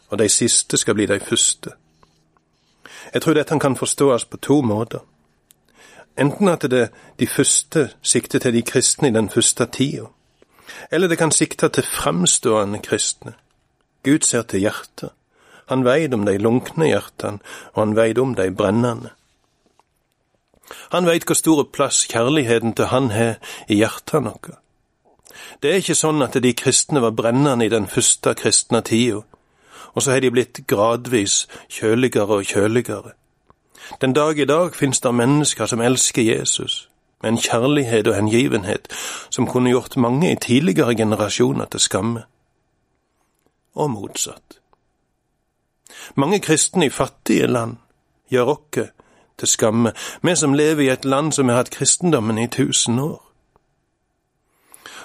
og 0.09 0.19
de 0.19 0.29
siste 0.29 0.79
skal 0.79 0.95
bli 0.95 1.07
de 1.07 1.21
første. 1.21 1.75
Jeg 3.15 3.23
tror 3.23 3.35
dette 3.35 3.59
kan 3.59 3.77
forstås 3.77 4.25
på 4.25 4.37
to 4.37 4.61
måter. 4.61 5.00
Enten 6.19 6.49
at 6.49 6.67
det 6.71 6.89
de 7.19 7.27
første 7.27 7.91
sikter 8.03 8.39
til 8.39 8.55
de 8.55 8.63
kristne 8.63 9.09
i 9.09 9.15
den 9.15 9.29
første 9.31 9.67
tida, 9.67 10.09
eller 10.91 11.09
det 11.09 11.19
kan 11.19 11.31
sikte 11.31 11.69
til 11.69 11.87
fremstående 11.87 12.79
kristne. 12.83 13.35
Gud 14.05 14.27
ser 14.27 14.43
til 14.43 14.61
hjertet. 14.61 15.11
Han 15.69 15.85
veit 15.85 16.15
om 16.15 16.25
de 16.27 16.39
lunkne 16.39 16.89
hjertene, 16.89 17.39
og 17.75 17.83
han 17.83 17.97
veit 17.97 18.19
om 18.19 18.35
de 18.35 18.51
brennende. 18.55 19.11
Han 20.93 21.07
veit 21.07 21.27
hvor 21.29 21.37
stor 21.37 21.63
plass 21.73 22.07
kjærligheten 22.09 22.75
til 22.75 22.91
Han 22.93 23.11
har 23.11 23.37
i 23.69 23.81
hjertet 23.81 24.25
våre. 24.25 24.59
Det 25.63 25.71
er 25.71 25.81
ikke 25.83 25.97
sånn 25.97 26.23
at 26.25 26.37
de 26.43 26.53
kristne 26.57 27.03
var 27.05 27.17
brennende 27.17 27.67
i 27.67 27.73
den 27.73 27.87
første 27.87 28.35
kristne 28.35 28.83
tida, 28.83 29.23
og 29.95 30.03
så 30.03 30.13
har 30.13 30.21
de 30.21 30.31
blitt 30.31 30.67
gradvis 30.67 31.47
kjøligere 31.69 32.41
og 32.41 32.49
kjøligere. 32.49 33.18
Den 34.00 34.12
dag 34.12 34.38
i 34.38 34.45
dag 34.45 34.75
finnes 34.75 35.00
det 35.00 35.14
mennesker 35.14 35.66
som 35.66 35.80
elsker 35.80 36.23
Jesus, 36.23 36.90
med 37.23 37.30
en 37.30 37.38
kjærlighet 37.38 38.09
og 38.09 38.14
hengivenhet 38.14 38.88
som 39.30 39.47
kunne 39.47 39.71
gjort 39.71 39.97
mange 39.97 40.33
i 40.33 40.37
tidligere 40.37 40.95
generasjoner 40.95 41.64
til 41.64 41.80
skamme. 41.80 42.23
Og 43.75 43.90
motsatt. 43.90 44.61
Mange 46.14 46.40
kristne 46.40 46.87
i 46.87 46.90
fattige 46.90 47.47
land 47.47 47.76
gjør 48.30 48.45
oss 48.45 48.90
til 49.38 49.49
skamme, 49.49 49.92
vi 50.23 50.37
som 50.37 50.54
lever 50.54 50.83
i 50.83 50.92
et 50.92 51.04
land 51.04 51.33
som 51.33 51.49
har 51.49 51.57
hatt 51.62 51.71
kristendommen 51.71 52.38
i 52.38 52.47
tusen 52.47 52.99
år. 52.99 53.23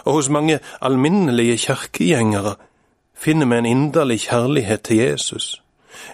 Og 0.03 0.13
hos 0.13 0.29
mange 0.29 0.59
alminnelige 0.81 1.57
kirkegjengere 1.57 2.55
finner 3.13 3.45
vi 3.45 3.57
en 3.57 3.65
inderlig 3.65 4.19
kjærlighet 4.19 4.81
til 4.81 4.97
Jesus, 4.97 5.62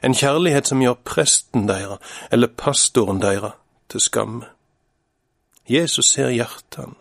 en 0.03 0.15
kjærlighet 0.15 0.67
som 0.67 0.81
gjør 0.81 1.01
presten 1.05 1.67
deres 1.67 1.99
eller 2.31 2.47
pastoren 2.47 3.21
deres 3.21 3.57
til 3.89 4.01
skamme. 4.01 4.45
Jesus 5.69 6.05
ser 6.05 6.29
hjertene. 6.29 6.95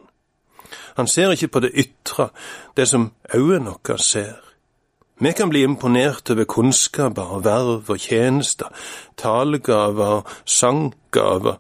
Han 0.97 1.07
ser 1.07 1.31
ikke 1.31 1.49
på 1.49 1.61
det 1.61 1.71
ytre, 1.75 2.29
det 2.77 2.89
som 2.89 3.13
øynene 3.35 3.77
våre 3.87 3.99
ser. 3.99 4.37
Vi 5.21 5.33
kan 5.33 5.49
bli 5.49 5.63
imponert 5.63 6.31
over 6.31 6.45
kunnskaper 6.45 7.23
og 7.23 7.45
verv 7.45 7.91
og 7.91 7.99
tjenester, 7.99 8.69
talegaver 9.17 10.05
og 10.05 10.29
sanggaver. 10.45 11.59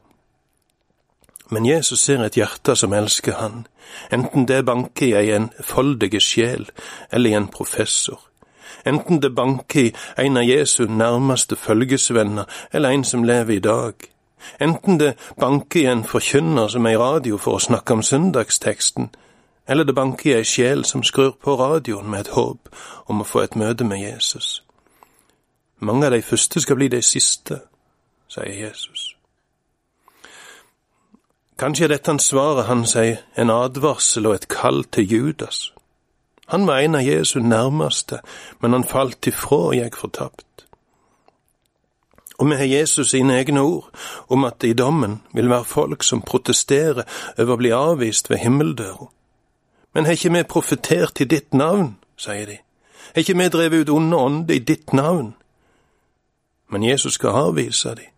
Men 1.51 1.67
Jesus 1.67 2.01
ser 2.01 2.23
et 2.23 2.37
hjerte 2.37 2.77
som 2.77 2.93
elsker 2.93 3.39
han, 3.41 3.67
enten 4.13 4.47
det 4.49 4.65
banker 4.67 5.21
i 5.21 5.33
en 5.33 5.51
foldige 5.65 6.21
sjel 6.21 6.69
eller 7.13 7.31
i 7.31 7.35
en 7.35 7.49
professor, 7.49 8.21
enten 8.89 9.23
det 9.23 9.35
banker 9.37 9.89
i 9.89 9.95
en 10.25 10.37
av 10.41 10.49
Jesu 10.49 10.87
nærmeste 10.87 11.57
følgesvenner 11.57 12.45
eller 12.73 12.91
en 12.91 13.05
som 13.05 13.25
lever 13.25 13.55
i 13.55 13.65
dag, 13.65 13.95
enten 14.61 14.99
det 15.01 15.15
banker 15.41 15.81
i 15.81 15.91
en 15.93 16.05
forkynner 16.05 16.69
som 16.69 16.87
er 16.87 16.97
i 16.97 17.01
radio 17.01 17.37
for 17.37 17.59
å 17.59 17.65
snakke 17.69 17.99
om 17.99 18.03
søndagsteksten, 18.03 19.11
eller 19.69 19.85
det 19.85 19.95
banker 19.95 20.31
i 20.31 20.39
ei 20.39 20.47
sjel 20.49 20.85
som 20.85 21.05
skrur 21.05 21.37
på 21.43 21.57
radioen 21.61 22.09
med 22.11 22.27
et 22.27 22.33
håp 22.37 22.73
om 23.07 23.21
å 23.21 23.29
få 23.29 23.45
et 23.45 23.57
møte 23.57 23.85
med 23.85 24.01
Jesus. 24.01 24.63
Mange 25.79 26.07
av 26.07 26.13
de 26.13 26.23
første 26.23 26.61
skal 26.61 26.77
bli 26.81 26.89
de 26.89 27.03
siste, 27.05 27.61
sier 28.29 28.55
Jesus. 28.67 29.13
Kanskje 31.59 31.85
er 31.85 31.93
dette 31.93 32.15
svaret 32.23 32.69
han 32.69 32.85
sier, 32.87 33.21
en 33.37 33.51
advarsel 33.51 34.27
og 34.31 34.39
et 34.39 34.49
kall 34.49 34.85
til 34.95 35.13
Judas. 35.13 35.73
Han 36.49 36.67
var 36.67 36.79
en 36.79 36.95
av 36.95 37.03
Jesu 37.03 37.41
nærmeste, 37.41 38.21
men 38.61 38.73
han 38.73 38.85
falt 38.85 39.27
ifra 39.27 39.57
og 39.57 39.75
gikk 39.77 39.97
fortapt. 40.01 40.65
Og 42.39 42.49
vi 42.51 42.57
har 42.57 42.65
Jesus 42.65 43.11
sine 43.11 43.37
egne 43.37 43.61
ord 43.61 43.91
om 44.29 44.45
at 44.45 44.61
det 44.63 44.69
i 44.69 44.79
dommen 44.79 45.21
vil 45.35 45.51
være 45.51 45.65
folk 45.65 46.03
som 46.03 46.23
protesterer 46.23 47.05
over 47.37 47.53
å 47.53 47.59
bli 47.61 47.73
avvist 47.75 48.31
ved 48.31 48.41
himmeldøra. 48.47 49.11
Men 49.93 50.07
har 50.07 50.17
ikke 50.17 50.33
vi 50.33 50.43
profetert 50.49 51.21
i 51.21 51.29
ditt 51.29 51.53
navn, 51.53 51.97
sier 52.17 52.47
de. 52.47 52.59
Har 53.13 53.21
ikke 53.21 53.37
vi 53.37 53.49
drevet 53.49 53.85
ut 53.85 53.93
onde 53.93 54.17
ånder 54.17 54.55
i 54.55 54.65
ditt 54.65 54.93
navn? 54.93 55.35
Men 56.71 56.83
Jesus 56.83 57.19
skal 57.21 57.43
avvise 57.51 57.95
de. 57.99 58.09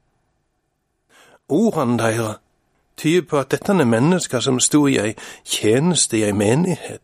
Ordene 1.48 1.98
deres 1.98 2.38
tyder 2.96 3.26
på 3.26 3.38
at 3.42 3.50
dette 3.50 3.72
er 3.72 3.84
mennesker 3.84 4.40
som 4.40 4.60
sto 4.60 4.86
i 4.86 4.98
ei 5.02 5.14
tjeneste 5.44 6.18
i 6.18 6.26
ei 6.28 6.36
menighet 6.36 7.02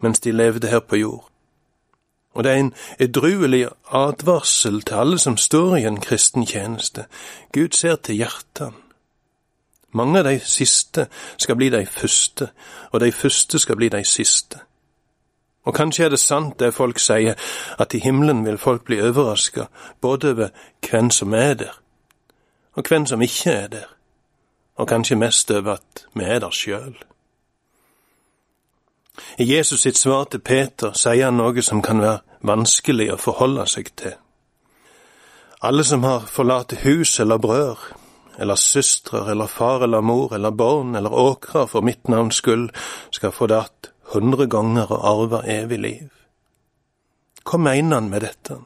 mens 0.00 0.20
de 0.20 0.32
levde 0.32 0.68
her 0.68 0.80
på 0.80 0.96
jord. 0.96 1.30
Og 2.34 2.44
det 2.44 2.52
er 2.52 2.56
en 2.56 2.74
edruelig 2.98 3.68
advarsel 3.90 4.82
til 4.82 4.94
alle 4.94 5.18
som 5.18 5.36
står 5.36 5.76
i 5.76 5.84
en 5.86 6.00
kristen 6.00 6.46
tjeneste. 6.46 7.04
Gud 7.52 7.72
ser 7.72 7.96
til 7.96 8.14
hjertene. 8.14 8.72
Mange 9.94 10.18
av 10.18 10.24
de 10.26 10.40
siste 10.42 11.06
skal 11.38 11.54
bli 11.56 11.68
de 11.70 11.86
første, 11.86 12.48
og 12.90 13.00
de 13.00 13.12
første 13.12 13.58
skal 13.62 13.76
bli 13.78 13.88
de 13.88 14.02
siste. 14.04 14.58
Og 15.64 15.74
kanskje 15.74 16.04
er 16.04 16.10
det 16.10 16.18
sant 16.18 16.58
det 16.58 16.74
folk 16.74 16.98
sier, 16.98 17.38
at 17.78 17.94
i 17.94 18.02
himmelen 18.02 18.42
vil 18.44 18.58
folk 18.58 18.84
bli 18.84 18.98
overraska 19.00 19.68
både 20.00 20.30
over 20.34 20.48
hvem 20.90 21.10
som 21.10 21.34
er 21.34 21.54
der, 21.54 21.78
og 22.74 22.88
hvem 22.88 23.06
som 23.06 23.22
ikke 23.22 23.50
er 23.50 23.68
der, 23.68 23.88
og 24.76 24.88
kanskje 24.88 25.16
mest 25.16 25.50
over 25.50 25.78
at 25.78 26.06
vi 26.14 26.24
er 26.24 26.42
der 26.42 26.50
sjøl. 26.50 26.98
I 29.38 29.44
Jesus 29.44 29.80
sitt 29.80 29.98
svar 29.98 30.24
til 30.24 30.40
Peter 30.40 30.92
sier 30.98 31.28
han 31.28 31.38
noe 31.38 31.62
som 31.62 31.82
kan 31.82 32.02
være 32.02 32.22
vanskelig 32.42 33.12
å 33.14 33.20
forholde 33.20 33.66
seg 33.70 33.92
til. 33.96 34.16
Alle 35.64 35.84
som 35.84 36.02
har 36.04 36.26
forlatt 36.28 36.74
hus 36.82 37.20
eller 37.20 37.38
brød, 37.38 37.76
eller 38.38 38.58
søstre 38.58 39.30
eller 39.30 39.46
far 39.46 39.84
eller 39.86 40.00
mor 40.00 40.34
eller 40.34 40.50
barn 40.50 40.94
eller 40.94 41.12
åkra 41.12 41.66
for 41.70 41.86
mitt 41.86 42.08
navns 42.08 42.42
skyld, 42.42 42.70
skal 43.10 43.32
få 43.32 43.46
det 43.46 43.58
att 43.58 43.90
hundre 44.14 44.46
ganger 44.46 44.92
og 44.92 45.06
arve 45.08 45.42
evig 45.46 45.78
liv. 45.78 46.10
Hva 47.44 47.58
mener 47.58 47.94
han 47.94 48.10
med 48.10 48.20
dette? 48.20 48.58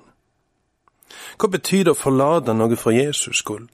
Hva 1.38 1.48
betyr 1.48 1.84
det 1.84 1.94
å 1.94 1.98
forlate 1.98 2.54
noe 2.54 2.76
for 2.76 2.94
Jesus 2.94 3.42
skyld? 3.42 3.68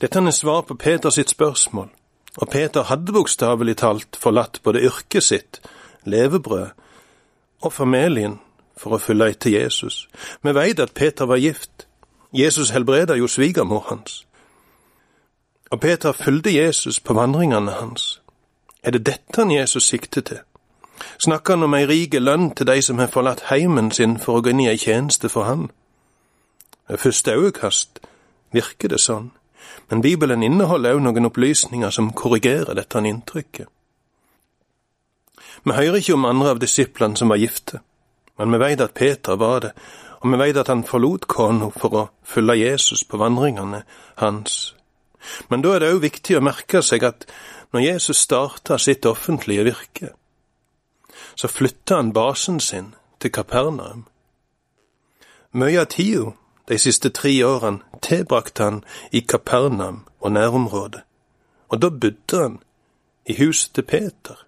Dette 0.00 0.18
er 0.18 0.30
svar 0.30 0.62
på 0.62 0.74
Peters 0.74 1.18
spørsmål, 1.30 1.90
og 2.36 2.48
Peter 2.50 2.82
hadde 2.82 3.12
bokstavelig 3.12 3.76
talt 3.76 4.16
forlatt 4.20 4.60
både 4.62 4.82
yrket 4.88 5.22
sitt, 5.22 5.60
levebrød, 6.04 6.68
og 7.62 7.72
familien 7.72 8.40
for 8.76 8.96
å 8.96 9.00
følge 9.00 9.30
etter 9.32 9.54
Jesus. 9.54 10.08
Vi 10.42 10.54
veit 10.54 10.80
at 10.82 10.94
Peter 10.94 11.30
var 11.30 11.40
gift, 11.40 11.86
Jesus 12.34 12.74
helbreda 12.74 13.14
jo 13.14 13.28
svigermor 13.30 13.86
hans. 13.88 14.24
Og 15.70 15.80
Peter 15.80 16.12
fulgte 16.12 16.50
Jesus 16.54 17.00
på 17.00 17.14
vandringene 17.14 17.78
hans. 17.78 18.20
Er 18.82 18.90
det 18.90 19.06
dette 19.06 19.40
han 19.40 19.50
Jesus 19.50 19.86
sikter 19.88 20.20
til? 20.20 20.42
Snakker 21.18 21.54
han 21.54 21.62
om 21.62 21.74
ei 21.74 21.86
rik 21.86 22.14
lønn 22.18 22.50
til 22.54 22.66
de 22.66 22.82
som 22.82 22.98
har 22.98 23.10
forlatt 23.10 23.46
heimen 23.50 23.90
sin 23.90 24.18
for 24.18 24.38
å 24.38 24.42
gå 24.42 24.52
inn 24.52 24.64
i 24.66 24.68
ei 24.68 24.78
tjeneste 24.78 25.30
for 25.30 25.48
han? 25.48 25.70
Ved 26.88 27.00
første 27.00 27.32
øyekast 27.32 28.02
virker 28.52 28.92
det 28.92 29.00
sånn, 29.00 29.30
men 29.90 30.02
Bibelen 30.02 30.42
inneholder 30.42 30.96
òg 30.96 31.02
noen 31.04 31.28
opplysninger 31.28 31.90
som 31.90 32.12
korrigerer 32.12 32.74
dette 32.74 32.98
inntrykket. 32.98 33.68
Vi 35.64 35.72
hører 35.72 36.00
ikke 36.00 36.14
om 36.14 36.24
andre 36.28 36.54
av 36.54 36.60
disiplene 36.60 37.16
som 37.16 37.30
var 37.32 37.40
gifte, 37.40 37.80
men 38.38 38.52
vi 38.52 38.60
veit 38.60 38.80
at 38.84 38.94
Peter 38.94 39.36
var 39.40 39.60
det, 39.64 39.72
og 40.20 40.32
vi 40.32 40.40
veit 40.40 40.56
at 40.56 40.68
han 40.72 40.84
forlot 40.84 41.28
kona 41.28 41.70
for 41.72 41.96
å 41.96 42.04
følge 42.24 42.58
Jesus 42.60 43.04
på 43.04 43.20
vandringene 43.20 43.84
hans. 44.20 44.74
Men 45.48 45.62
da 45.64 45.74
er 45.74 45.84
det 45.84 45.92
òg 45.94 46.02
viktig 46.04 46.36
å 46.36 46.44
merke 46.44 46.82
seg 46.84 47.04
at 47.06 47.26
når 47.72 47.86
Jesus 47.86 48.20
starta 48.24 48.78
sitt 48.78 49.06
offentlige 49.06 49.64
virke, 49.66 50.12
så 51.34 51.48
flytta 51.48 51.96
han 51.96 52.12
basen 52.12 52.60
sin 52.60 52.92
til 53.20 53.32
Kapernaum. 53.34 54.04
Mye 55.54 55.80
av 55.80 55.90
tida 55.94 56.32
de 56.68 56.78
siste 56.78 57.10
tre 57.10 57.46
årene 57.46 58.00
tilbrakte 58.02 58.62
han 58.62 58.84
i 59.12 59.20
Kapernaum 59.20 60.04
og 60.20 60.32
nærområdet, 60.32 61.00
og 61.68 61.82
da 61.82 61.88
bodde 61.88 62.42
han 62.42 62.58
i 63.26 63.36
huset 63.44 63.74
til 63.74 63.82
Peter. 63.82 64.46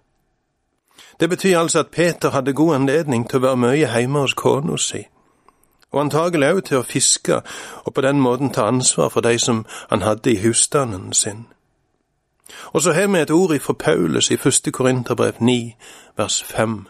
Det 1.19 1.29
betyr 1.29 1.59
altså 1.59 1.79
at 1.79 1.87
Peter 1.87 2.29
hadde 2.29 2.53
god 2.53 2.75
anledning 2.75 3.29
til 3.29 3.39
å 3.39 3.45
være 3.47 3.57
mye 3.57 3.93
hjemme 3.93 4.19
hos 4.19 4.33
kona 4.33 4.77
si 4.77 5.07
og 5.91 6.01
antagelig 6.01 6.49
òg 6.51 6.63
til 6.67 6.81
å 6.81 6.87
fiske 6.87 7.41
og 7.85 7.93
på 7.93 8.03
den 8.03 8.19
måten 8.21 8.51
ta 8.53 8.67
ansvar 8.67 9.09
for 9.09 9.23
de 9.25 9.37
som 9.39 9.65
han 9.89 10.03
hadde 10.03 10.33
i 10.33 10.41
husstanden 10.43 11.13
sin. 11.13 11.45
Og 12.73 12.81
så 12.81 12.93
har 12.93 13.07
vi 13.07 13.19
et 13.19 13.31
ord 13.31 13.55
ifra 13.55 13.73
Paulus 13.73 14.31
i 14.31 14.37
første 14.37 14.71
Korinterbrev 14.71 15.39
9, 15.39 15.75
vers 16.17 16.43
5, 16.43 16.87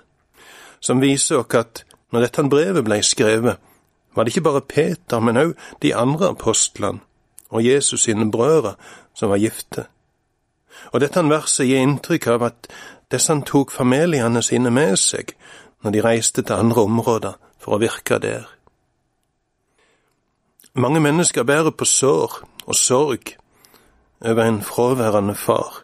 som 0.80 1.02
viser 1.02 1.38
oss 1.38 1.56
at 1.56 1.84
når 2.12 2.28
dette 2.28 2.50
brevet 2.50 2.86
ble 2.86 3.02
skrevet, 3.04 3.58
var 4.16 4.24
det 4.24 4.36
ikke 4.36 4.48
bare 4.50 4.62
Peter, 4.62 5.20
men 5.20 5.38
òg 5.38 5.54
de 5.82 5.96
andre 5.96 6.32
apostlene 6.34 7.00
og 7.50 7.66
Jesus 7.66 8.04
sine 8.04 8.32
brødre 8.32 8.76
som 9.16 9.30
var 9.30 9.38
gifte. 9.38 9.86
Og 10.92 11.02
dette 11.02 11.24
verset 11.30 11.68
gir 11.68 11.82
inntrykk 11.82 12.28
av 12.28 12.44
at 12.50 12.70
disse 13.12 13.34
tok 13.48 13.72
familiene 13.72 14.42
sine 14.44 14.72
med 14.74 14.98
seg 15.00 15.34
når 15.84 15.96
de 15.96 16.04
reiste 16.04 16.44
til 16.44 16.60
andre 16.60 16.84
områder 16.90 17.38
for 17.62 17.78
å 17.78 17.82
virke 17.82 18.20
der. 18.20 18.48
Mange 20.78 21.00
mennesker 21.02 21.44
bærer 21.44 21.74
på 21.74 21.86
sår 21.86 22.42
og 22.66 22.76
sorg 22.76 23.34
over 24.22 24.44
en 24.44 24.62
fraværende 24.62 25.36
far 25.36 25.84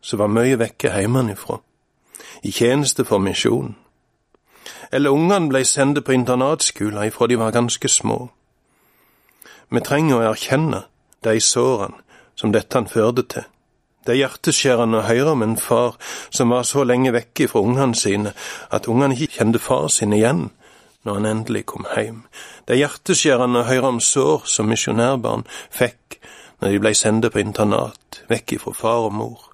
som 0.00 0.22
var 0.22 0.30
mye 0.32 0.56
vekke 0.56 0.92
hjemmefra, 0.94 1.58
i 2.42 2.52
tjeneste 2.54 3.04
for 3.04 3.18
misjonen. 3.18 3.74
Eller 4.92 5.14
ungene 5.14 5.48
blei 5.48 5.64
sendt 5.64 6.04
på 6.04 6.12
internatskoler 6.12 7.08
ifra 7.08 7.26
de 7.26 7.38
var 7.38 7.54
ganske 7.54 7.88
små. 7.88 8.28
Vi 9.68 9.80
trenger 9.84 10.16
å 10.16 10.26
erkjenne 10.30 10.84
de 11.24 11.40
sårene 11.40 12.00
som 12.38 12.52
dette 12.54 12.78
han 12.78 12.88
førte 12.88 13.24
til. 13.28 13.46
Det 14.06 14.14
er 14.14 14.22
hjerteskjærende 14.22 15.02
å 15.02 15.04
høre 15.04 15.32
om 15.34 15.42
en 15.44 15.58
far 15.60 15.98
som 16.30 16.54
var 16.54 16.62
så 16.64 16.84
lenge 16.86 17.12
vekke 17.12 17.48
fra 17.50 17.60
ungene 17.60 17.98
sine 17.98 18.32
at 18.72 18.88
ungene 18.88 19.18
ikke 19.18 19.42
kjente 19.42 19.60
far 19.60 19.90
sin 19.92 20.14
igjen 20.16 20.46
når 21.04 21.18
han 21.18 21.28
endelig 21.28 21.66
kom 21.68 21.84
hjem. 21.92 22.22
Det 22.64 22.76
er 22.76 22.82
hjerteskjærende 22.86 23.60
å 23.60 23.68
høre 23.68 23.92
om 23.92 24.00
sår 24.00 24.46
som 24.48 24.70
misjonærbarn 24.72 25.44
fikk 25.50 26.18
når 26.62 26.72
de 26.72 26.80
blei 26.82 26.94
sendt 26.96 27.28
på 27.32 27.42
internat, 27.42 28.22
vekk 28.32 28.56
ifra 28.56 28.74
far 28.74 29.04
og 29.10 29.14
mor. 29.14 29.47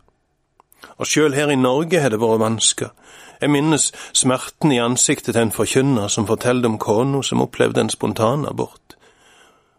Og 0.99 1.07
sjøl 1.07 1.35
her 1.35 1.51
i 1.51 1.57
Norge 1.61 2.01
har 2.01 2.13
det 2.13 2.21
vært 2.23 2.43
vansker. 2.43 2.93
Jeg 3.41 3.51
minnes 3.51 3.91
smerten 4.17 4.73
i 4.73 4.81
ansiktet 4.81 5.35
til 5.35 5.43
en 5.43 5.53
forkynner 5.53 6.09
som 6.09 6.27
fortalte 6.27 6.71
om 6.71 6.79
kona 6.79 7.23
som 7.23 7.43
opplevde 7.45 7.83
en 7.83 7.93
spontan 7.93 8.47
abort. 8.49 8.97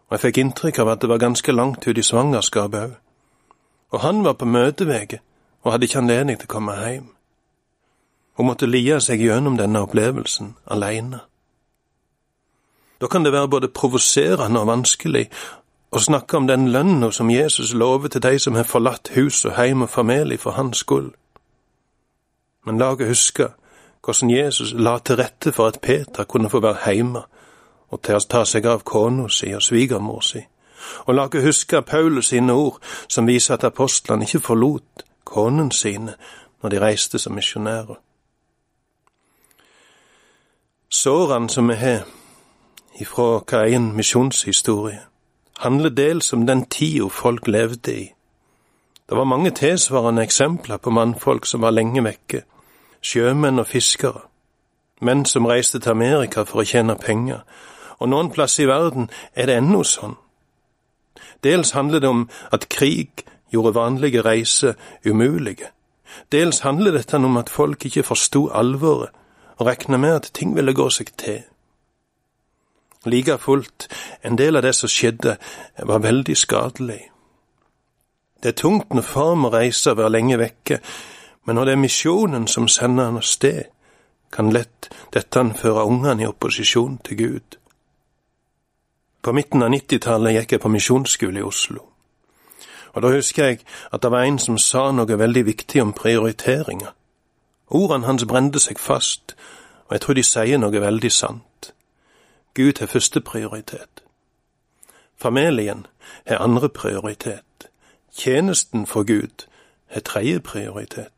Og 0.06 0.16
jeg 0.16 0.24
fikk 0.26 0.38
inntrykk 0.38 0.78
av 0.84 0.92
at 0.92 1.02
det 1.02 1.10
var 1.10 1.22
ganske 1.22 1.52
langt 1.52 1.86
ut 1.86 1.98
i 1.98 2.04
svangerskapet 2.04 2.82
òg. 2.84 2.96
Og 3.94 4.02
han 4.02 4.24
var 4.24 4.36
på 4.38 4.46
møtevege 4.46 5.20
og 5.62 5.72
hadde 5.72 5.88
ikke 5.88 6.02
anledning 6.02 6.38
til 6.38 6.50
å 6.50 6.54
komme 6.54 6.74
hjem. 6.78 7.08
Hun 8.36 8.46
måtte 8.50 8.68
lie 8.68 9.00
seg 9.00 9.22
gjennom 9.24 9.56
denne 9.56 9.80
opplevelsen 9.86 10.54
aleine. 10.70 11.22
Da 13.00 13.08
kan 13.12 13.24
det 13.24 13.32
være 13.32 13.48
både 13.48 13.68
provoserende 13.72 14.60
og 14.60 14.68
vanskelig 14.70 15.26
å 15.90 16.00
snakke 16.02 16.36
om 16.36 16.46
den 16.46 16.68
lønna 16.72 17.10
som 17.14 17.30
Jesus 17.30 17.72
lover 17.74 18.08
til 18.08 18.22
de 18.22 18.38
som 18.38 18.54
har 18.54 18.66
forlatt 18.66 19.12
hus 19.14 19.44
og 19.44 19.54
heim 19.56 19.82
og 19.82 19.90
familie 19.90 20.38
for 20.38 20.56
hans 20.58 20.82
skyld. 20.82 21.12
Men 22.66 22.78
la 22.78 22.90
oss 22.92 23.08
huske 23.08 23.48
hvordan 24.04 24.30
Jesus 24.30 24.72
la 24.72 24.98
til 24.98 25.16
rette 25.16 25.52
for 25.52 25.66
at 25.66 25.80
Peter 25.80 26.24
kunne 26.24 26.50
få 26.50 26.60
være 26.60 26.82
heime 26.84 27.22
og 27.90 28.02
til 28.02 28.18
å 28.18 28.26
ta 28.28 28.44
seg 28.44 28.66
av 28.66 28.82
kona 28.84 29.28
si 29.30 29.52
og 29.54 29.62
svigermor 29.62 30.22
si. 30.26 30.42
Og 31.06 31.14
la 31.14 31.26
oss 31.26 31.44
huske 31.44 31.82
Paulus 31.82 32.32
sine 32.34 32.52
ord 32.52 32.82
som 33.08 33.26
viser 33.26 33.54
at 33.54 33.64
apostlene 33.64 34.26
ikke 34.26 34.42
forlot 34.50 35.06
konen 35.24 35.70
sine 35.70 36.16
når 36.62 36.70
de 36.70 36.80
reiste 36.80 37.18
som 37.18 37.34
misjonærer. 37.34 37.98
Sårene 40.88 41.50
som 41.50 41.68
vi 41.68 41.74
har 41.74 42.06
ifra 43.00 43.42
hver 43.42 43.74
en 43.74 43.92
misjonshistorie, 43.96 45.02
handler 45.58 45.90
dels 45.90 46.32
om 46.32 46.46
den 46.46 46.64
tida 46.66 47.08
folk 47.08 47.46
levde 47.46 47.94
i. 47.94 48.12
Det 49.08 49.16
var 49.16 49.24
mange 49.24 49.50
tilsvarende 49.50 50.22
eksempler 50.22 50.76
på 50.76 50.90
mannfolk 50.90 51.46
som 51.46 51.62
var 51.62 51.70
lenge 51.70 52.02
vekke, 52.04 52.42
sjømenn 53.02 53.62
og 53.62 53.68
fiskere, 53.70 54.24
menn 55.00 55.24
som 55.24 55.46
reiste 55.46 55.78
til 55.78 55.94
Amerika 55.94 56.42
for 56.42 56.62
å 56.62 56.66
tjene 56.66 56.96
penger, 56.98 57.44
og 57.98 58.10
noen 58.10 58.32
plasser 58.34 58.64
i 58.64 58.68
verden 58.70 59.10
er 59.34 59.46
det 59.46 59.60
ennå 59.60 59.84
sånn. 59.86 60.16
Dels 61.44 61.70
handler 61.76 62.02
det 62.02 62.08
om 62.08 62.26
at 62.52 62.68
krig 62.68 63.24
gjorde 63.52 63.76
vanlige 63.76 64.24
reiser 64.26 64.74
umulige. 65.06 65.70
Dels 66.32 66.60
handler 66.60 66.96
dette 66.96 67.16
om 67.16 67.36
at 67.36 67.50
folk 67.50 67.86
ikke 67.86 68.02
forsto 68.02 68.48
alvoret 68.48 69.14
og 69.56 69.66
regna 69.66 69.96
med 69.96 70.14
at 70.14 70.30
ting 70.34 70.56
ville 70.56 70.74
gå 70.74 70.88
seg 70.90 71.14
til. 71.16 71.44
Like 73.06 73.38
fullt, 73.38 73.88
en 74.22 74.38
del 74.38 74.56
av 74.56 74.62
det 74.62 74.74
som 74.74 74.90
skjedde, 74.90 75.36
var 75.78 76.02
veldig 76.02 76.36
skadelig. 76.36 77.00
Det 78.42 78.48
er 78.48 78.58
tungt 78.60 78.94
når 78.94 79.02
far 79.02 79.34
må 79.34 79.48
reise 79.54 79.90
og 79.90 80.00
være 80.00 80.12
lenge 80.18 80.38
vekke, 80.38 80.80
men 81.46 81.56
når 81.56 81.64
det 81.64 81.72
er 81.72 81.84
misjonen 81.84 82.46
som 82.50 82.68
sender 82.68 83.04
han 83.08 83.20
av 83.22 83.26
sted, 83.26 83.70
kan 84.32 84.50
lett 84.52 84.90
dette 85.14 85.44
føre 85.54 85.86
ungene 85.86 86.22
i 86.22 86.26
opposisjon 86.26 86.98
til 87.04 87.16
Gud. 87.16 87.56
På 89.22 89.32
midten 89.32 89.62
av 89.62 89.70
90-tallet 89.70 90.36
gikk 90.36 90.52
jeg 90.52 90.62
på 90.62 90.70
misjonsskole 90.70 91.40
i 91.40 91.46
Oslo. 91.46 91.86
Og 92.94 93.02
da 93.02 93.10
husker 93.14 93.44
jeg 93.44 93.64
at 93.92 94.02
det 94.02 94.10
var 94.10 94.26
en 94.26 94.38
som 94.38 94.58
sa 94.58 94.90
noe 94.92 95.18
veldig 95.18 95.44
viktig 95.46 95.82
om 95.82 95.92
prioriteringer. 95.92 96.92
Ordene 97.74 98.06
hans 98.06 98.24
brente 98.24 98.62
seg 98.62 98.78
fast, 98.78 99.34
og 99.86 99.96
jeg 99.96 100.04
tror 100.04 100.18
de 100.18 100.24
sier 100.26 100.58
noe 100.62 100.80
veldig 100.80 101.12
sant. 101.12 101.45
Gud 102.56 102.78
har 102.80 102.86
første 102.86 103.20
prioritet. 103.20 104.02
Familien 105.16 105.86
har 106.26 106.38
andre 106.38 106.68
prioritet. 106.68 107.68
Tjenesten 108.16 108.86
for 108.86 109.04
Gud 109.04 109.46
har 109.86 110.00
tredje 110.00 110.40
prioritet. 110.40 111.12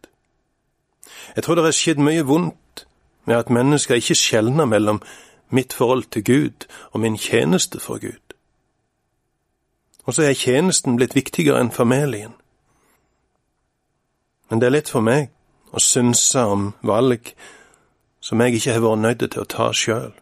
Jeg 1.37 1.44
tror 1.44 1.55
det 1.55 1.64
har 1.64 1.77
skjedd 1.77 2.03
mye 2.03 2.27
vondt 2.27 2.87
med 3.24 3.37
at 3.37 3.51
mennesker 3.51 3.94
ikke 3.94 4.14
skjelner 4.14 4.64
mellom 4.64 5.03
mitt 5.51 5.72
forhold 5.72 6.05
til 6.11 6.24
Gud 6.24 6.66
og 6.90 7.01
min 7.01 7.18
tjeneste 7.18 7.81
for 7.81 7.98
Gud. 7.98 8.35
Og 10.05 10.14
så 10.14 10.22
er 10.22 10.33
tjenesten 10.33 10.96
blitt 10.96 11.14
viktigere 11.14 11.61
enn 11.61 11.70
familien. 11.70 12.33
Men 14.51 14.61
det 14.61 14.66
er 14.66 14.77
lett 14.79 14.88
for 14.88 15.05
meg 15.05 15.29
å 15.70 15.81
synse 15.81 16.40
om 16.40 16.72
valg 16.83 17.35
som 18.20 18.40
jeg 18.40 18.57
ikke 18.57 18.72
har 18.72 18.85
vært 18.85 19.05
nødt 19.05 19.27
til 19.31 19.44
å 19.44 19.51
ta 19.53 19.68
sjøl. 19.72 20.12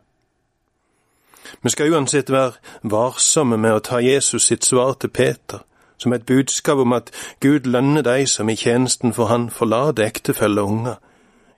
Vi 1.62 1.70
skal 1.70 1.92
uansett 1.92 2.30
være 2.30 2.52
varsomme 2.82 3.56
med 3.56 3.74
å 3.74 3.85
ta 3.85 4.00
Jesus 4.00 4.46
sitt 4.46 4.64
svar 4.64 4.94
til 5.00 5.11
Peter 5.11 5.64
som 5.98 6.12
et 6.12 6.26
budskap 6.26 6.78
om 6.78 6.92
at 6.92 7.11
Gud 7.40 7.66
lønner 7.66 8.02
de 8.02 8.26
som 8.26 8.48
i 8.48 8.56
tjenesten 8.56 9.12
for 9.12 9.26
Han 9.26 9.50
forlater 9.50 10.04
ektefelle 10.04 10.61
og 10.61 10.68
unger. 10.68 10.94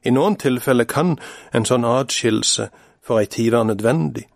I 0.05 0.11
noen 0.11 0.37
tilfeller 0.37 0.85
kan 0.85 1.19
en 1.55 1.67
sånn 1.67 1.85
atskillelse 1.85 2.69
for 3.03 3.19
ei 3.19 3.27
tid 3.27 3.53
være 3.53 3.73
nødvendig, 3.73 4.29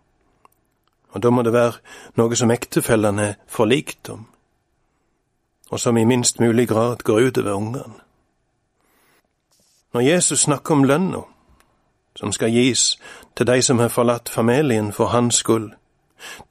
og 1.13 1.23
da 1.23 1.29
må 1.29 1.43
det 1.45 1.53
være 1.53 1.79
noe 2.17 2.35
som 2.35 2.51
ektefellene 2.51 3.27
er 3.27 3.35
forlikt 3.47 4.09
om, 4.09 4.25
og 5.69 5.79
som 5.79 5.97
i 5.97 6.05
minst 6.05 6.39
mulig 6.39 6.67
grad 6.67 7.03
går 7.03 7.29
utover 7.29 7.53
ungene. 7.53 8.01
Når 9.93 10.01
Jesus 10.01 10.39
snakker 10.39 10.73
om 10.73 10.83
lønna, 10.83 11.21
som 12.15 12.31
skal 12.31 12.51
gis 12.53 12.97
til 13.37 13.47
de 13.47 13.61
som 13.61 13.79
har 13.79 13.87
forlatt 13.87 14.29
familien 14.29 14.93
for 14.93 15.05
hans 15.05 15.35
skyld, 15.35 15.71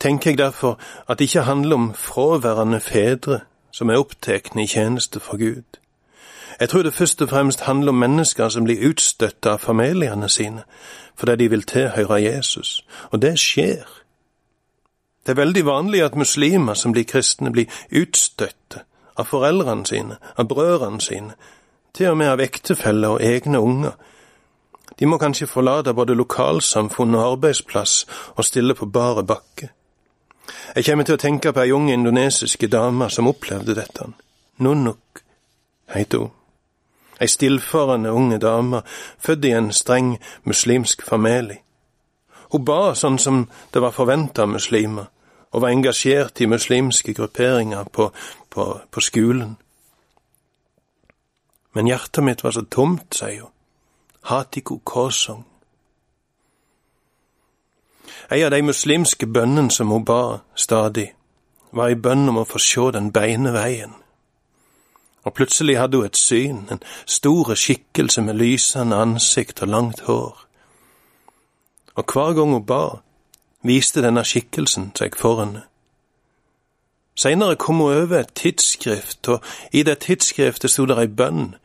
tenker 0.00 0.30
jeg 0.30 0.38
derfor 0.38 0.78
at 1.08 1.18
det 1.18 1.24
ikke 1.24 1.42
handler 1.42 1.76
om 1.76 1.94
fraværende 1.94 2.80
fedre 2.80 3.40
som 3.72 3.90
er 3.90 3.96
opptatt 3.96 4.56
i 4.56 4.66
tjeneste 4.66 5.20
for 5.20 5.36
Gud. 5.36 5.78
Jeg 6.60 6.68
tror 6.68 6.82
det 6.82 6.94
først 6.94 7.22
og 7.22 7.28
fremst 7.28 7.60
handler 7.60 7.88
om 7.88 7.98
mennesker 7.98 8.48
som 8.48 8.64
blir 8.64 8.88
utstøtt 8.88 9.46
av 9.46 9.58
familiene 9.58 10.28
sine 10.28 10.62
fordi 11.16 11.36
de 11.36 11.48
vil 11.50 11.62
tilhøre 11.62 12.22
Jesus, 12.22 12.84
og 13.10 13.22
det 13.22 13.38
skjer. 13.38 13.84
Det 15.26 15.32
er 15.32 15.40
veldig 15.44 15.66
vanlig 15.66 16.02
at 16.02 16.16
muslimer 16.16 16.74
som 16.74 16.92
blir 16.92 17.04
kristne, 17.04 17.52
blir 17.52 17.66
utstøtte 17.90 18.80
av 19.16 19.28
foreldrene 19.28 19.86
sine, 19.86 20.16
av 20.36 20.48
brødrene 20.48 21.00
sine, 21.00 21.36
til 21.94 22.10
og 22.10 22.16
med 22.16 22.32
av 22.32 22.40
ektefeller 22.40 23.08
og 23.08 23.22
egne 23.22 23.60
unger, 23.60 23.92
de 25.02 25.06
må 25.10 25.16
kanskje 25.18 25.48
forlate 25.50 25.90
både 25.98 26.14
lokalsamfunn 26.14 27.16
og 27.18 27.24
arbeidsplass 27.32 27.92
og 28.36 28.44
stille 28.46 28.74
på 28.78 28.86
bare 28.86 29.24
bakke. 29.26 29.72
Jeg 30.76 30.84
kommer 30.86 31.08
til 31.08 31.16
å 31.16 31.18
tenke 31.18 31.50
på 31.50 31.58
ei 31.64 31.72
ung 31.74 31.88
indonesiske 31.90 32.68
dame 32.70 33.08
som 33.10 33.26
opplevde 33.26 33.74
dette. 33.74 34.04
Nunuk 34.62 35.22
heter 35.90 36.22
hun. 36.22 36.30
Ei 37.18 37.26
stillfarende 37.26 38.12
unge 38.14 38.38
dame, 38.38 38.84
født 39.18 39.48
i 39.48 39.50
en 39.58 39.72
streng 39.74 40.12
muslimsk 40.46 41.02
familie. 41.02 41.58
Hun 42.54 42.62
ba 42.62 42.94
sånn 42.94 43.18
som 43.18 43.48
det 43.74 43.82
var 43.82 43.96
forventa 43.96 44.46
muslimer, 44.46 45.08
og 45.50 45.64
var 45.64 45.74
engasjert 45.74 46.38
i 46.40 46.46
muslimske 46.46 47.14
grupperinger 47.18 47.90
på, 47.90 48.12
på, 48.54 48.68
på 48.90 49.02
skolen. 49.02 49.56
Men 51.74 51.90
hjertet 51.90 52.22
mitt 52.22 52.46
var 52.46 52.54
så 52.54 52.62
tomt, 52.70 53.18
sier 53.18 53.48
hun. 53.48 53.51
Hatiku 54.22 54.78
Kosong. 54.85 55.44
Ei 58.30 58.44
av 58.44 58.50
de 58.50 58.62
muslimske 58.62 59.26
bønnene 59.26 59.70
som 59.70 59.90
hun 59.90 60.04
ba 60.04 60.38
stadig, 60.54 61.08
var 61.72 61.90
ei 61.90 61.98
bønn 61.98 62.28
om 62.30 62.38
å 62.38 62.46
få 62.46 62.61
sjå 62.62 62.90
den 62.94 63.11
beine 63.12 63.52
veien. 63.52 63.96
Og 65.24 65.35
plutselig 65.35 65.76
hadde 65.78 65.98
hun 65.98 66.06
et 66.06 66.16
syn, 66.16 66.62
en 66.70 66.82
store 67.06 67.56
skikkelse 67.56 68.22
med 68.22 68.38
lysende 68.38 68.96
ansikt 68.96 69.62
og 69.62 69.68
langt 69.68 70.00
hår. 70.06 70.46
Og 71.94 72.04
hver 72.12 72.32
gang 72.38 72.54
hun 72.54 72.66
ba, 72.66 72.82
viste 73.62 74.02
denne 74.02 74.24
skikkelsen 74.24 74.90
seg 74.98 75.18
for 75.18 75.42
henne. 75.42 75.66
Seinere 77.14 77.56
kom 77.56 77.82
hun 77.82 77.92
over 77.92 78.22
et 78.22 78.35
tidsskrift, 78.35 79.28
og 79.28 79.44
i 79.72 79.82
det 79.82 79.98
tidsskriftet 80.06 80.70
sto 80.70 80.87
det 80.87 80.98
ei 80.98 81.11
bønn. 81.11 81.56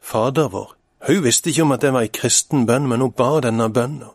Fader 0.00 0.48
vår, 0.48 0.76
hun 1.06 1.24
visste 1.24 1.50
ikke 1.50 1.62
om 1.62 1.72
at 1.72 1.82
det 1.82 1.92
var 1.92 2.06
ei 2.06 2.12
kristen 2.12 2.66
bønn, 2.66 2.88
men 2.88 3.00
hun 3.00 3.12
ba 3.12 3.40
denne 3.40 3.70
bønna. 3.72 4.14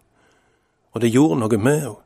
og 0.95 1.01
det 1.01 1.11
gjorde 1.11 1.39
noe 1.39 1.57
med 1.57 1.79
henne. 1.81 2.01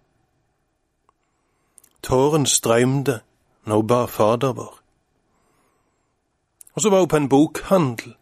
Tåren 2.02 2.46
strømde 2.46 3.20
når 3.65 3.76
hun 3.76 3.88
ba 3.88 4.06
Fader 4.06 4.54
vår. 4.54 4.80
Og 6.74 6.82
så 6.82 6.89
var 6.89 7.00
hun 7.00 7.08
på 7.08 7.18
en 7.18 7.30
bokhandel 7.30 8.15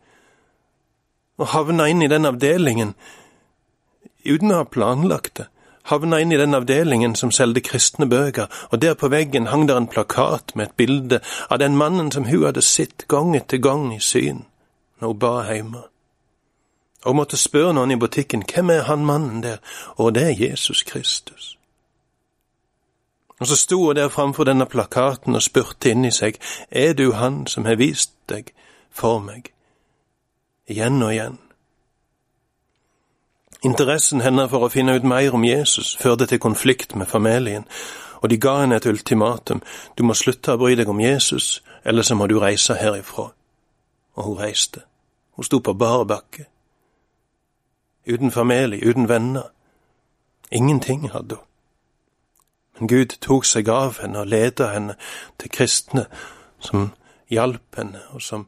og 1.37 1.47
havna 1.53 1.85
inn 1.87 2.01
i 2.01 2.09
den 2.11 2.25
avdelingen 2.25 2.95
uten 4.25 4.51
å 4.51 4.63
ha 4.63 4.67
planlagt 4.67 5.37
det. 5.37 5.47
Havna 5.87 6.19
inn 6.19 6.33
i 6.35 6.39
den 6.39 6.57
avdelingen 6.57 7.13
som 7.15 7.31
solgte 7.31 7.61
kristne 7.63 8.09
bøker, 8.11 8.49
og 8.71 8.81
der 8.81 8.97
på 8.99 9.07
veggen 9.07 9.47
hang 9.47 9.69
der 9.69 9.77
en 9.79 9.87
plakat 9.87 10.51
med 10.55 10.67
et 10.67 10.75
bilde 10.75 11.21
av 11.47 11.61
den 11.61 11.77
mannen 11.79 12.11
som 12.11 12.25
hun 12.27 12.43
hadde 12.43 12.65
sett 12.65 13.05
gang 13.07 13.35
etter 13.37 13.61
gang 13.63 13.93
i 13.95 14.01
syn 14.03 14.43
når 14.99 15.13
hun 15.13 15.21
ba 15.21 15.31
hjemme. 15.47 15.85
Og 17.07 17.15
måtte 17.15 17.37
spørre 17.39 17.71
noen 17.73 17.93
i 17.95 17.99
butikken 17.99 18.43
hvem 18.43 18.69
er 18.73 18.81
han 18.89 19.05
mannen 19.07 19.43
der, 19.43 19.61
og 19.95 20.15
det 20.15 20.23
er 20.27 20.49
Jesus 20.49 20.83
Kristus. 20.83 21.53
Og 23.39 23.47
så 23.47 23.55
sto 23.55 23.85
hun 23.85 23.95
der 23.95 24.09
framfor 24.09 24.43
denne 24.43 24.65
plakaten 24.65 25.35
og 25.35 25.43
spurte 25.45 25.91
inni 25.93 26.11
seg, 26.11 26.39
er 26.71 26.93
du 26.93 27.13
han 27.13 27.45
som 27.47 27.65
har 27.65 27.77
vist 27.79 28.11
deg 28.29 28.51
for 28.91 29.21
meg, 29.23 29.53
igjen 30.67 30.99
og 31.03 31.13
igjen? 31.13 31.37
Interessen 33.63 34.21
hennes 34.21 34.51
for 34.51 34.67
å 34.67 34.71
finne 34.73 34.97
ut 34.97 35.07
mer 35.07 35.33
om 35.33 35.45
Jesus 35.45 35.95
førte 36.01 36.27
til 36.27 36.43
konflikt 36.43 36.95
med 36.95 37.07
familien, 37.07 37.63
og 38.21 38.29
de 38.29 38.37
ga 38.41 38.57
henne 38.65 38.81
et 38.81 38.89
ultimatum, 38.89 39.61
du 39.97 40.03
må 40.03 40.13
slutte 40.17 40.57
å 40.57 40.59
bry 40.59 40.75
deg 40.75 40.89
om 40.89 40.99
Jesus, 40.99 41.61
eller 41.85 42.03
så 42.03 42.19
må 42.19 42.27
du 42.27 42.35
reise 42.41 42.75
herifra. 42.75 43.31
Og 44.17 44.23
hun 44.23 44.37
reiste. 44.41 44.83
Hun 45.37 45.45
sto 45.45 45.61
på 45.61 45.73
bar 45.73 46.03
bakke. 46.09 46.49
Uten 48.07 48.31
familie, 48.31 48.89
uten 48.89 49.09
venner. 49.09 49.49
Ingenting 50.51 51.11
hadde 51.11 51.35
hun. 51.35 51.43
Men 52.79 52.87
Gud 52.87 53.17
tok 53.21 53.45
seg 53.45 53.69
av 53.69 53.97
henne 54.01 54.21
og 54.21 54.29
ledet 54.29 54.69
henne 54.69 54.95
til 55.41 55.49
kristne 55.49 56.05
som 56.59 56.91
hjalp 57.29 57.75
henne, 57.77 58.01
og 58.13 58.21
som 58.21 58.45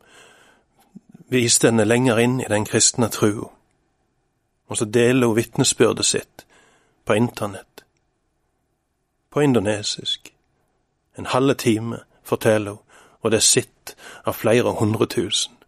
viste 1.33 1.67
henne 1.67 1.85
lenger 1.85 2.21
inn 2.21 2.39
i 2.41 2.49
den 2.49 2.65
kristne 2.65 3.09
trua. 3.09 3.49
Og 4.69 4.77
så 4.77 4.85
deler 4.85 5.27
hun 5.27 5.35
vitnesbyrdet 5.35 6.05
sitt 6.05 6.45
på 7.05 7.17
internett, 7.17 7.83
på 9.29 9.41
indonesisk. 9.41 10.33
En 11.17 11.25
halve 11.25 11.53
time, 11.53 11.99
forteller 12.23 12.71
hun, 12.71 12.85
og 13.21 13.31
det 13.31 13.37
er 13.37 13.49
sitt 13.49 13.95
av 14.25 14.37
flere 14.37 14.71
hundre 14.77 15.05
tusen. 15.09 15.58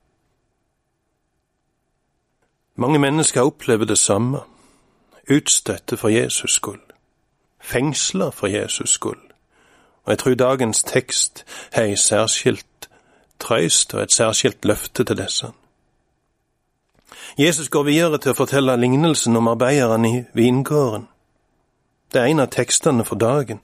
Mange 2.81 2.99
mennesker 2.99 3.45
opplever 3.45 3.85
det 3.85 3.99
samme, 4.01 4.41
utstøtte 5.29 5.97
for 6.01 6.09
Jesus 6.09 6.57
skyld 6.57 6.81
fengsla 7.61 8.29
for 8.29 8.47
Jesus 8.47 8.89
skyld. 8.89 9.31
Og 10.03 10.11
jeg 10.11 10.17
tror 10.17 10.33
dagens 10.33 10.83
tekst 10.83 11.45
har 11.71 11.83
ei 11.83 11.95
særskilt 11.95 12.89
trøyst 13.39 13.93
og 13.93 14.03
et 14.03 14.13
særskilt 14.13 14.65
løfte 14.65 15.03
til 15.03 15.17
disse. 15.17 15.47
Jesus 17.37 17.69
går 17.69 17.83
videre 17.83 18.17
til 18.17 18.33
å 18.33 18.37
fortelle 18.37 18.75
lignelsen 18.77 19.37
om 19.37 19.47
arbeideren 19.47 20.05
i 20.05 20.23
vingården. 20.33 21.07
Det 22.13 22.21
er 22.21 22.31
en 22.33 22.43
av 22.43 22.51
tekstene 22.51 23.05
for 23.05 23.15
dagen, 23.15 23.61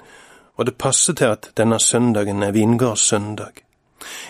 og 0.56 0.66
det 0.66 0.78
passer 0.78 1.14
til 1.14 1.34
at 1.36 1.52
denne 1.58 1.80
søndagen 1.80 2.44
er 2.44 2.56
vingårdssøndag. 2.56 3.64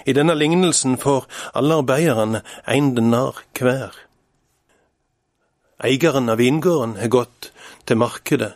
I 0.05 0.13
denne 0.13 0.35
lignelsen 0.35 0.97
får 0.97 1.27
alle 1.53 1.75
arbeiderne 1.83 2.41
en 2.67 2.95
denar 2.95 3.43
hver. 3.59 4.06
Eieren 5.83 6.29
av 6.29 6.37
vingården 6.37 6.95
har 6.97 7.07
gått 7.13 7.51
til 7.85 7.99
markedet 8.01 8.53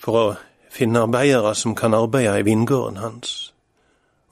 for 0.00 0.20
å 0.20 0.36
finne 0.72 1.02
arbeidere 1.04 1.54
som 1.54 1.74
kan 1.76 1.94
arbeide 1.94 2.38
i 2.40 2.46
vingården 2.46 3.02
hans. 3.02 3.52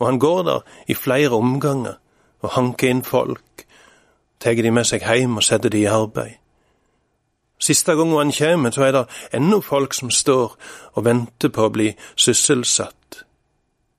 Og 0.01 0.07
han 0.09 0.19
går 0.19 0.43
der 0.49 0.63
i 0.89 0.97
flere 0.97 1.37
omganger 1.37 1.99
og 2.43 2.55
hanker 2.57 2.89
inn 2.89 3.05
folk, 3.05 3.67
tar 4.41 4.57
de 4.59 4.73
med 4.75 4.89
seg 4.89 5.05
hjem 5.07 5.37
og 5.39 5.47
setter 5.47 5.71
de 5.71 5.85
i 5.85 5.91
arbeid. 5.91 6.41
Siste 7.63 7.95
gangen 7.95 8.19
han 8.19 8.33
kommer, 8.35 8.71
så 8.75 8.89
er 8.89 8.93
det 8.97 9.05
ennå 9.39 9.61
folk 9.63 9.95
som 9.95 10.11
står 10.11 10.57
og 10.97 11.05
venter 11.05 11.53
på 11.55 11.69
å 11.69 11.71
bli 11.71 11.93
sysselsatt. 12.17 13.23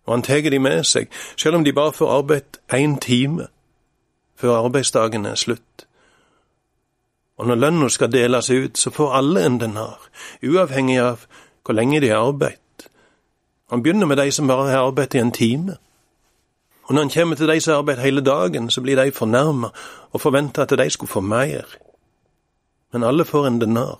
Og 0.03 0.17
han 0.17 0.25
tar 0.25 0.43
de 0.49 0.59
med 0.59 0.83
seg, 0.83 1.07
selv 1.39 1.61
om 1.61 1.63
de 1.63 1.71
bare 1.71 1.95
får 1.95 2.17
arbeid 2.17 2.59
én 2.75 2.97
time 2.99 3.47
før 4.35 4.65
arbeidsdagen 4.65 5.25
er 5.25 5.39
slutt. 5.39 5.87
Og 7.43 7.47
når 7.49 7.55
lønna 7.59 7.87
skal 7.91 8.07
deles 8.07 8.47
ut, 8.49 8.77
så 8.79 8.91
får 8.95 9.17
alle 9.17 9.41
en 9.43 9.57
denar, 9.59 10.05
uavhengig 10.47 10.93
av 11.03 11.25
hvor 11.65 11.75
lenge 11.75 11.99
de 11.99 12.07
har 12.13 12.23
arbeidet. 12.23 12.85
Han 13.67 13.83
begynner 13.83 14.07
med 14.07 14.17
de 14.17 14.31
som 14.31 14.47
bare 14.47 14.69
har 14.71 14.85
arbeidet 14.87 15.17
i 15.17 15.19
en 15.19 15.31
time. 15.35 15.75
Og 16.83 16.93
når 16.93 17.01
han 17.01 17.11
kommer 17.11 17.35
til 17.35 17.51
de 17.51 17.57
som 17.59 17.73
har 17.73 17.81
arbeidet 17.81 18.03
hele 18.03 18.23
dagen, 18.23 18.69
så 18.69 18.81
blir 18.81 18.95
de 18.95 19.11
fornærma 19.11 19.73
og 20.11 20.21
forventer 20.21 20.63
at 20.63 20.69
de 20.69 20.89
skulle 20.89 21.11
få 21.11 21.19
mer. 21.19 21.67
Men 22.93 23.03
alle 23.03 23.25
får 23.25 23.47
en 23.47 23.59
denar. 23.61 23.99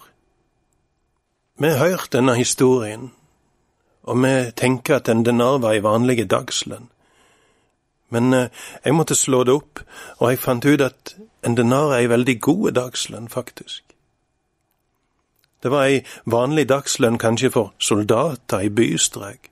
Vi 1.60 1.68
har 1.68 1.90
hørt 1.90 2.14
denne 2.14 2.36
historien, 2.36 3.12
og 4.04 4.24
vi 4.24 4.52
tenker 4.56 4.96
at 4.96 5.10
en 5.10 5.26
denar 5.26 5.60
var 5.60 5.76
ei 5.76 5.84
vanlig 5.84 6.30
dagslønn. 6.32 6.88
Men 8.10 8.34
eh, 8.34 8.48
jeg 8.86 8.96
måtte 8.96 9.16
slå 9.16 9.44
det 9.44 9.54
opp, 9.54 9.84
og 10.20 10.32
jeg 10.32 10.40
fant 10.40 10.66
ut 10.66 10.82
at 10.82 11.16
en 11.46 11.58
denar 11.58 11.92
er 11.92 12.04
ei 12.04 12.10
veldig 12.10 12.42
god 12.42 12.72
dagslønn, 12.72 13.30
faktisk. 13.30 13.84
Det 15.64 15.72
var 15.72 15.88
ei 15.88 16.04
vanlig 16.26 16.68
dagslønn 16.70 17.18
kanskje 17.18 17.52
for 17.52 17.74
soldater 17.80 18.60
i 18.60 18.70
bystrøk. 18.70 19.50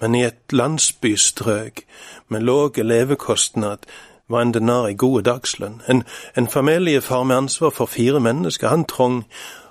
Men 0.00 0.14
i 0.14 0.24
et 0.24 0.52
landsbystrøk 0.52 1.84
med 2.28 2.40
låge 2.40 2.82
levekostnad 2.82 3.86
var 4.28 4.42
en 4.42 4.54
denar 4.54 4.86
ei 4.86 4.94
god 4.94 5.22
dagslønn. 5.22 5.82
En, 5.88 6.04
en 6.36 6.48
familiefar 6.48 7.22
med 7.22 7.36
ansvar 7.36 7.70
for 7.70 7.86
fire 7.86 8.20
mennesker, 8.20 8.68
han 8.68 8.84
trong 8.84 9.24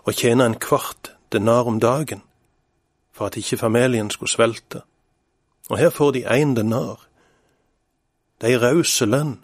å 0.04 0.12
tjene 0.12 0.46
en 0.46 0.60
kvart 0.60 1.14
denar 1.32 1.68
om 1.68 1.80
dagen 1.80 2.22
for 3.14 3.26
at 3.26 3.38
ikke 3.38 3.58
familien 3.58 4.10
skulle 4.10 4.32
svelte. 4.32 4.82
Og 5.70 5.78
her 5.78 5.90
får 5.90 6.12
de 6.12 6.26
én 6.26 6.56
denar. 6.56 7.08
Det 8.42 8.50
er 8.50 8.58
ei 8.58 8.62
rause 8.62 9.06
lønn. 9.06 9.38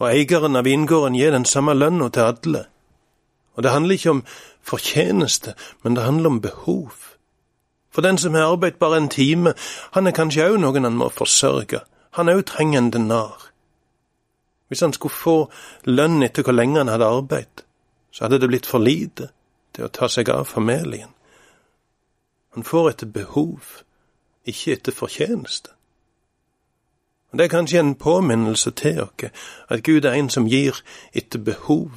Og 0.00 0.08
eieren 0.08 0.56
av 0.56 0.64
vingården 0.64 1.16
gir 1.18 1.34
den 1.34 1.44
samme 1.44 1.74
lønna 1.76 2.08
til 2.08 2.30
alle. 2.32 2.64
Og 3.54 3.62
det 3.62 3.72
handler 3.74 3.98
ikke 3.98 4.10
om 4.10 4.24
fortjeneste, 4.64 5.54
men 5.82 5.96
det 5.96 6.04
handler 6.04 6.30
om 6.30 6.40
behov. 6.40 6.92
For 7.90 8.02
den 8.02 8.18
som 8.18 8.34
har 8.34 8.52
arbeidet 8.52 8.78
bare 8.78 8.96
en 8.96 9.08
time, 9.08 9.54
han 9.92 10.06
er 10.06 10.16
kanskje 10.16 10.46
òg 10.48 10.60
noen 10.62 10.86
han 10.86 10.96
må 10.96 11.10
forsørge. 11.12 11.82
Han 12.16 12.30
òg 12.32 12.44
trenger 12.48 12.78
en 12.78 12.90
denar. 12.90 13.50
Hvis 14.68 14.80
han 14.80 14.92
skulle 14.92 15.14
få 15.14 15.36
lønn 15.84 16.22
etter 16.22 16.46
hvor 16.46 16.54
lenge 16.54 16.78
han 16.78 16.88
hadde 16.88 17.06
arbeidet, 17.10 17.64
så 18.10 18.24
hadde 18.24 18.38
det 18.40 18.48
blitt 18.48 18.66
for 18.66 18.78
lite 18.78 19.28
til 19.74 19.86
å 19.86 19.92
ta 19.92 20.08
seg 20.08 20.30
av 20.30 20.46
familien. 20.46 21.10
Han 22.54 22.66
får 22.66 22.90
etter 22.90 23.10
behov, 23.10 23.82
ikke 24.46 24.78
etter 24.78 24.94
fortjeneste. 24.94 25.74
Og 27.32 27.38
Det 27.38 27.44
er 27.44 27.48
kanskje 27.48 27.80
en 27.80 27.94
påminnelse 27.94 28.70
til 28.70 29.02
oss 29.02 29.30
at 29.68 29.84
Gud 29.84 30.04
er 30.04 30.12
en 30.12 30.30
som 30.30 30.48
gir 30.48 30.82
etter 31.14 31.38
behov 31.38 31.90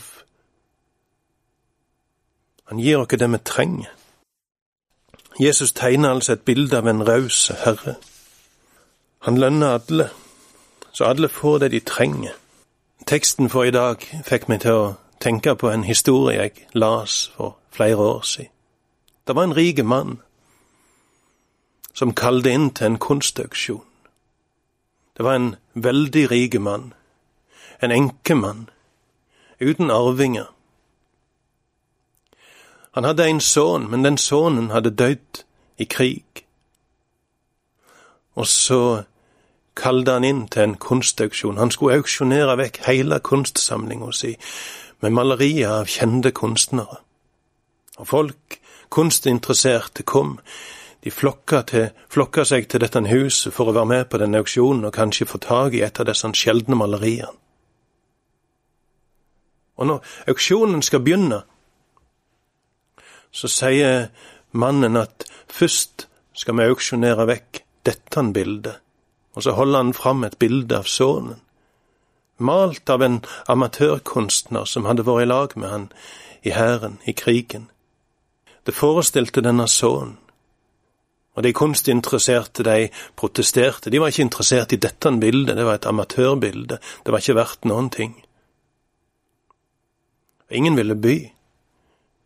han 2.74 2.80
gir 2.80 2.98
oss 2.98 3.08
det 3.08 3.32
vi 3.32 3.38
trenger. 3.38 3.90
Jesus 5.40 5.74
tegner 5.74 6.10
altså 6.10 6.34
et 6.34 6.42
bilde 6.42 6.78
av 6.78 6.88
en 6.88 7.08
raus 7.08 7.52
herre. 7.64 7.96
Han 9.20 9.38
lønner 9.38 9.68
alle, 9.68 10.10
så 10.92 11.04
alle 11.04 11.30
får 11.30 11.58
det 11.58 11.72
de 11.72 11.80
trenger. 11.80 12.34
Teksten 13.06 13.50
for 13.50 13.64
i 13.64 13.72
dag 13.72 14.02
fikk 14.26 14.50
meg 14.50 14.62
til 14.62 14.80
å 14.80 14.94
tenke 15.20 15.56
på 15.56 15.70
en 15.70 15.84
historie 15.84 16.40
jeg 16.40 16.68
las 16.74 17.32
for 17.36 17.58
flere 17.72 17.98
år 17.98 18.22
siden. 18.22 18.52
Det 19.28 19.36
var 19.36 19.44
en 19.44 19.56
rik 19.56 19.84
mann 19.86 20.20
som 21.94 22.14
kalte 22.14 22.50
inn 22.50 22.72
til 22.74 22.86
en 22.86 22.98
kunstauksjon. 23.00 23.84
Det 25.18 25.26
var 25.26 25.36
en 25.36 25.56
veldig 25.74 26.32
rik 26.32 26.60
mann, 26.60 26.94
en 27.82 27.92
enkemann, 27.92 28.70
uten 29.60 29.92
arvinger. 29.92 30.50
Han 32.94 33.04
hadde 33.04 33.28
en 33.30 33.42
sønn, 33.42 33.90
men 33.90 34.04
den 34.06 34.18
sønnen 34.18 34.70
hadde 34.70 34.94
dødd 34.94 35.44
i 35.78 35.86
krig. 35.90 36.46
Og 38.36 38.48
så 38.48 39.04
kalte 39.76 40.14
han 40.18 40.26
inn 40.26 40.46
til 40.48 40.68
en 40.68 40.76
kunstauksjon. 40.78 41.58
Han 41.58 41.72
skulle 41.74 41.98
auksjonere 41.98 42.58
vekk 42.58 42.84
hele 42.88 43.20
kunstsamlinga 43.20 44.12
si 44.14 44.36
med 45.02 45.14
malerier 45.14 45.82
av 45.82 45.90
kjente 45.90 46.32
kunstnere. 46.32 47.02
Og 47.98 48.08
folk, 48.08 48.60
kunstinteresserte, 48.94 50.04
kom. 50.04 50.38
De 51.04 51.12
flokka, 51.12 51.62
til, 51.68 51.90
flokka 52.10 52.46
seg 52.48 52.70
til 52.72 52.80
dette 52.80 53.02
huset 53.10 53.52
for 53.54 53.68
å 53.68 53.76
være 53.76 53.90
med 53.90 54.06
på 54.10 54.20
denne 54.22 54.40
auksjonen 54.40 54.88
og 54.88 54.96
kanskje 54.96 55.28
få 55.28 55.42
tak 55.44 55.76
i 55.76 55.84
et 55.84 56.00
av 56.00 56.08
disse 56.08 56.30
sjeldne 56.40 56.78
maleriene. 56.80 57.36
Og 59.76 59.90
når 59.90 60.14
auksjonen 60.30 60.84
skal 60.86 61.02
begynne, 61.04 61.42
så 63.34 63.50
sier 63.50 64.08
mannen 64.54 64.96
at 65.00 65.26
først 65.50 66.08
skal 66.38 66.60
vi 66.60 66.70
auksjonere 66.70 67.26
vekk 67.28 67.64
dette 67.90 68.24
bildet, 68.34 68.80
og 69.34 69.44
så 69.44 69.58
holder 69.58 69.82
han 69.82 69.94
fram 69.98 70.24
et 70.24 70.38
bilde 70.40 70.78
av 70.78 70.88
sønnen, 70.88 71.42
malt 72.38 72.90
av 72.90 73.02
en 73.02 73.20
amatørkunstner 73.50 74.70
som 74.70 74.86
hadde 74.86 75.06
vært 75.08 75.26
i 75.26 75.30
lag 75.30 75.58
med 75.58 75.70
han 75.70 75.88
i 76.44 76.54
hæren, 76.54 77.00
i 77.06 77.14
krigen. 77.18 77.70
Det 78.66 78.76
forestilte 78.76 79.44
denne 79.44 79.68
sønnen. 79.68 80.20
Og 81.34 81.44
de 81.44 81.54
kunstinteresserte, 81.54 82.64
de 82.64 82.90
protesterte. 83.18 83.90
De 83.90 84.00
var 84.02 84.12
ikke 84.12 84.28
interessert 84.28 84.74
i 84.74 84.82
dette 84.82 85.12
bildet, 85.20 85.58
det 85.58 85.66
var 85.66 85.80
et 85.80 85.88
amatørbilde, 85.90 86.78
det 86.78 87.14
var 87.14 87.24
ikke 87.24 87.38
verdt 87.40 87.66
noen 87.66 87.90
ting. 87.90 88.14
Ingen 90.54 90.78
ville 90.78 90.96
by. 90.96 91.16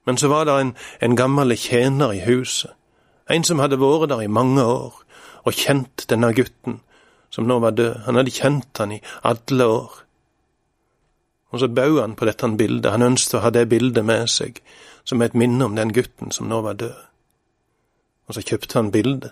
Men 0.06 0.17
så 0.17 0.28
var 0.28 0.46
det 0.46 0.58
en, 0.60 0.74
en 1.02 1.15
gammel 1.15 1.56
tjener 1.56 2.13
i 2.15 2.24
huset, 2.26 2.72
en 3.30 3.43
som 3.43 3.60
hadde 3.60 3.80
vært 3.80 4.10
der 4.12 4.24
i 4.24 4.32
mange 4.32 4.63
år 4.63 5.04
og 5.48 5.56
kjent 5.56 6.06
denne 6.12 6.34
gutten 6.36 6.82
som 7.30 7.48
nå 7.48 7.60
var 7.60 7.76
død. 7.76 8.04
Han 8.06 8.15
hadde 8.20 8.32
kjent 8.32 8.80
han 8.80 8.93
i 8.96 9.02
alle 9.28 9.65
år. 9.67 9.98
Og 11.52 11.60
så 11.60 11.67
bød 11.67 12.00
han 12.02 12.15
på 12.15 12.28
dette 12.28 12.48
bildet, 12.60 12.91
han 12.91 13.04
ønsket 13.04 13.39
å 13.39 13.43
ha 13.46 13.52
det 13.52 13.67
bildet 13.72 14.06
med 14.06 14.28
seg 14.32 14.62
som 15.08 15.22
et 15.24 15.36
minne 15.36 15.63
om 15.63 15.76
den 15.76 15.93
gutten 15.96 16.32
som 16.36 16.50
nå 16.52 16.62
var 16.63 16.80
død. 16.80 16.96
Og 18.28 18.36
så 18.36 18.44
kjøpte 18.44 18.80
han 18.80 18.92
bildet. 18.92 19.32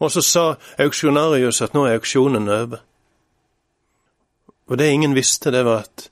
Og 0.00 0.12
så 0.12 0.22
sa 0.24 0.44
auksjonarius 0.80 1.60
at 1.62 1.74
nå 1.76 1.84
er 1.86 1.98
auksjonen 1.98 2.48
over. 2.48 2.80
Og 4.70 4.78
det 4.78 4.88
ingen 4.90 5.14
visste, 5.14 5.50
det 5.50 5.64
var 5.64 5.84
at 5.84 6.08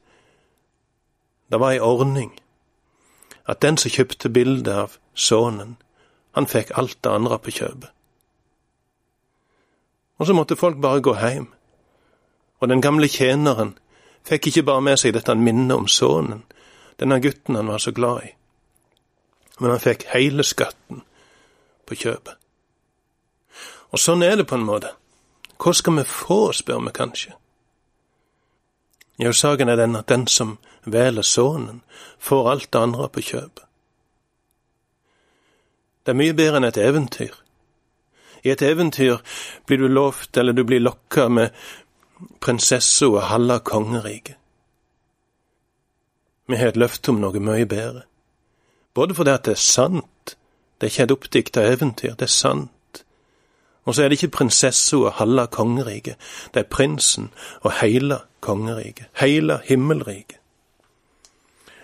det 1.49 1.61
var 1.61 1.73
ei 1.73 1.81
ordning. 1.81 2.35
At 3.49 3.63
den 3.63 3.79
som 3.81 3.91
kjøpte 3.91 4.29
bildet 4.29 4.75
av 4.75 4.99
sønnen, 5.15 5.77
han 6.37 6.47
fikk 6.47 6.75
alt 6.77 6.99
det 7.05 7.11
andre 7.11 7.39
på 7.39 7.55
kjøpet. 7.57 7.91
Og 10.19 10.27
så 10.27 10.35
måtte 10.35 10.59
folk 10.59 10.77
bare 10.83 11.01
gå 11.01 11.15
heim. 11.15 11.47
Og 12.61 12.69
den 12.69 12.83
gamle 12.83 13.09
tjeneren 13.09 13.77
fikk 14.27 14.51
ikke 14.51 14.67
bare 14.67 14.85
med 14.85 14.99
seg 15.01 15.15
dette 15.15 15.35
minnet 15.39 15.77
om 15.77 15.89
sønnen, 15.89 16.43
denne 16.99 17.21
gutten 17.23 17.57
han 17.57 17.71
var 17.71 17.79
så 17.79 17.93
glad 17.95 18.25
i, 18.27 18.33
men 19.61 19.71
han 19.71 19.83
fikk 19.83 20.09
hele 20.13 20.43
skatten 20.45 21.05
på 21.89 21.97
kjøpet. 21.99 22.37
Og 23.93 24.01
sånn 24.01 24.23
er 24.23 24.37
det 24.37 24.49
på 24.49 24.59
en 24.59 24.67
måte. 24.69 24.93
Hva 25.59 25.73
skal 25.75 25.97
vi 25.99 26.05
få, 26.07 26.41
spør 26.55 26.85
vi 26.87 26.95
kanskje. 26.95 27.35
Jo, 29.19 29.33
saken 29.33 29.73
er 29.73 29.81
den 29.81 29.97
at 29.99 30.09
den 30.13 30.29
som 30.31 30.59
velger 30.85 31.27
sønnen, 31.27 31.83
får 32.19 32.51
alt 32.51 32.73
det 32.73 32.83
andre 32.83 33.09
på 33.09 33.25
kjøpet. 33.33 33.65
Det 36.05 36.15
er 36.15 36.21
mye 36.21 36.37
bedre 36.37 36.61
enn 36.61 36.69
et 36.69 36.79
eventyr. 36.81 37.35
I 38.47 38.53
et 38.55 38.63
eventyr 38.63 39.19
blir 39.67 39.83
du 39.83 39.89
lovt, 39.91 40.37
eller 40.37 40.55
du 40.55 40.63
blir 40.65 40.81
lokka 40.81 41.27
med 41.29 41.51
prinsessa 42.41 43.09
og 43.11 43.27
halve 43.29 43.59
kongeriket. 43.67 44.37
Vi 46.49 46.57
har 46.57 46.71
et 46.73 46.81
løfte 46.81 47.13
om 47.13 47.19
noe 47.21 47.43
mye 47.45 47.67
bedre. 47.69 48.07
Både 48.95 49.15
fordi 49.15 49.35
at 49.35 49.45
det 49.45 49.59
er 49.59 49.61
sant, 49.61 50.38
det 50.79 50.87
er 50.87 50.91
ikke 50.91 51.03
et 51.03 51.11
oppdikta 51.11 51.63
eventyr, 51.73 52.15
det 52.15 52.23
er 52.23 52.33
sant. 52.33 53.05
Og 53.85 53.95
så 53.95 54.03
er 54.03 54.09
det 54.09 54.19
ikke 54.23 54.37
prinsessa 54.37 54.97
og 54.97 55.13
halve 55.19 55.47
kongeriket, 55.47 56.17
det 56.55 56.61
er 56.61 56.69
prinsen 56.71 57.31
og 57.61 57.73
heile 57.81 58.21
kongeriket, 58.41 59.07
heile 59.21 59.61
himmelriket. 59.65 60.39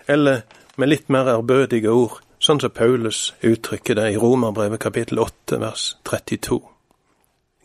Eller 0.09 0.40
med 0.76 0.88
litt 0.88 1.09
mer 1.09 1.30
ærbødige 1.33 1.90
ord, 1.90 2.20
sånn 2.38 2.61
som 2.61 2.70
Paulus 2.70 3.33
uttrykker 3.42 3.96
det 3.96 4.11
i 4.12 4.18
Romerbrevet 4.20 4.83
kapittel 4.83 5.18
8 5.22 5.61
vers 5.62 5.94
32. 6.04 6.61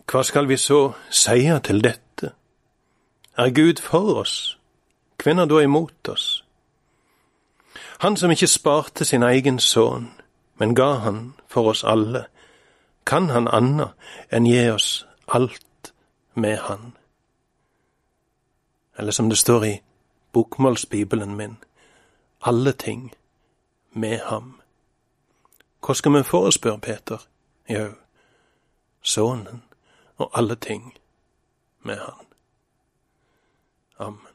Hva 0.09 0.23
skal 0.23 0.47
vi 0.49 0.57
så 0.57 0.93
seie 1.11 1.59
til 1.59 1.83
dette? 1.83 2.31
Er 3.37 3.51
Gud 3.53 3.81
for 3.83 4.21
oss? 4.23 4.57
Kvinner 5.19 5.43
er 5.43 5.51
da 5.51 5.59
imot 5.63 6.09
oss? 6.09 6.43
Han 7.99 8.15
som 8.17 8.31
ikke 8.31 8.47
sparte 8.47 9.05
sin 9.05 9.23
egen 9.23 9.59
sønn, 9.59 10.07
men 10.59 10.75
ga 10.75 10.93
han 11.05 11.33
for 11.47 11.69
oss 11.71 11.83
alle, 11.83 12.25
kan 13.05 13.29
han 13.29 13.47
anna 13.47 13.93
enn 14.29 14.45
gi 14.45 14.69
oss 14.69 15.05
alt 15.27 15.93
med 16.33 16.57
han? 16.67 16.91
Eller 18.97 19.11
som 19.11 19.29
det 19.29 19.39
står 19.39 19.65
i 19.65 19.81
bokmålsbibelen 20.31 21.35
min, 21.35 21.57
alle 22.41 22.71
ting 22.71 23.13
med 23.91 24.19
ham. 24.19 24.59
Hva 25.79 25.95
skal 25.95 26.13
vi 26.13 26.23
få, 26.23 26.51
Peter. 26.81 27.23
Jau, 27.69 27.93
Sønnen 29.01 29.63
og 30.17 30.31
alle 30.33 30.55
ting 30.55 30.93
med 31.81 31.97
Han. 31.97 32.25
Amen. 33.97 34.28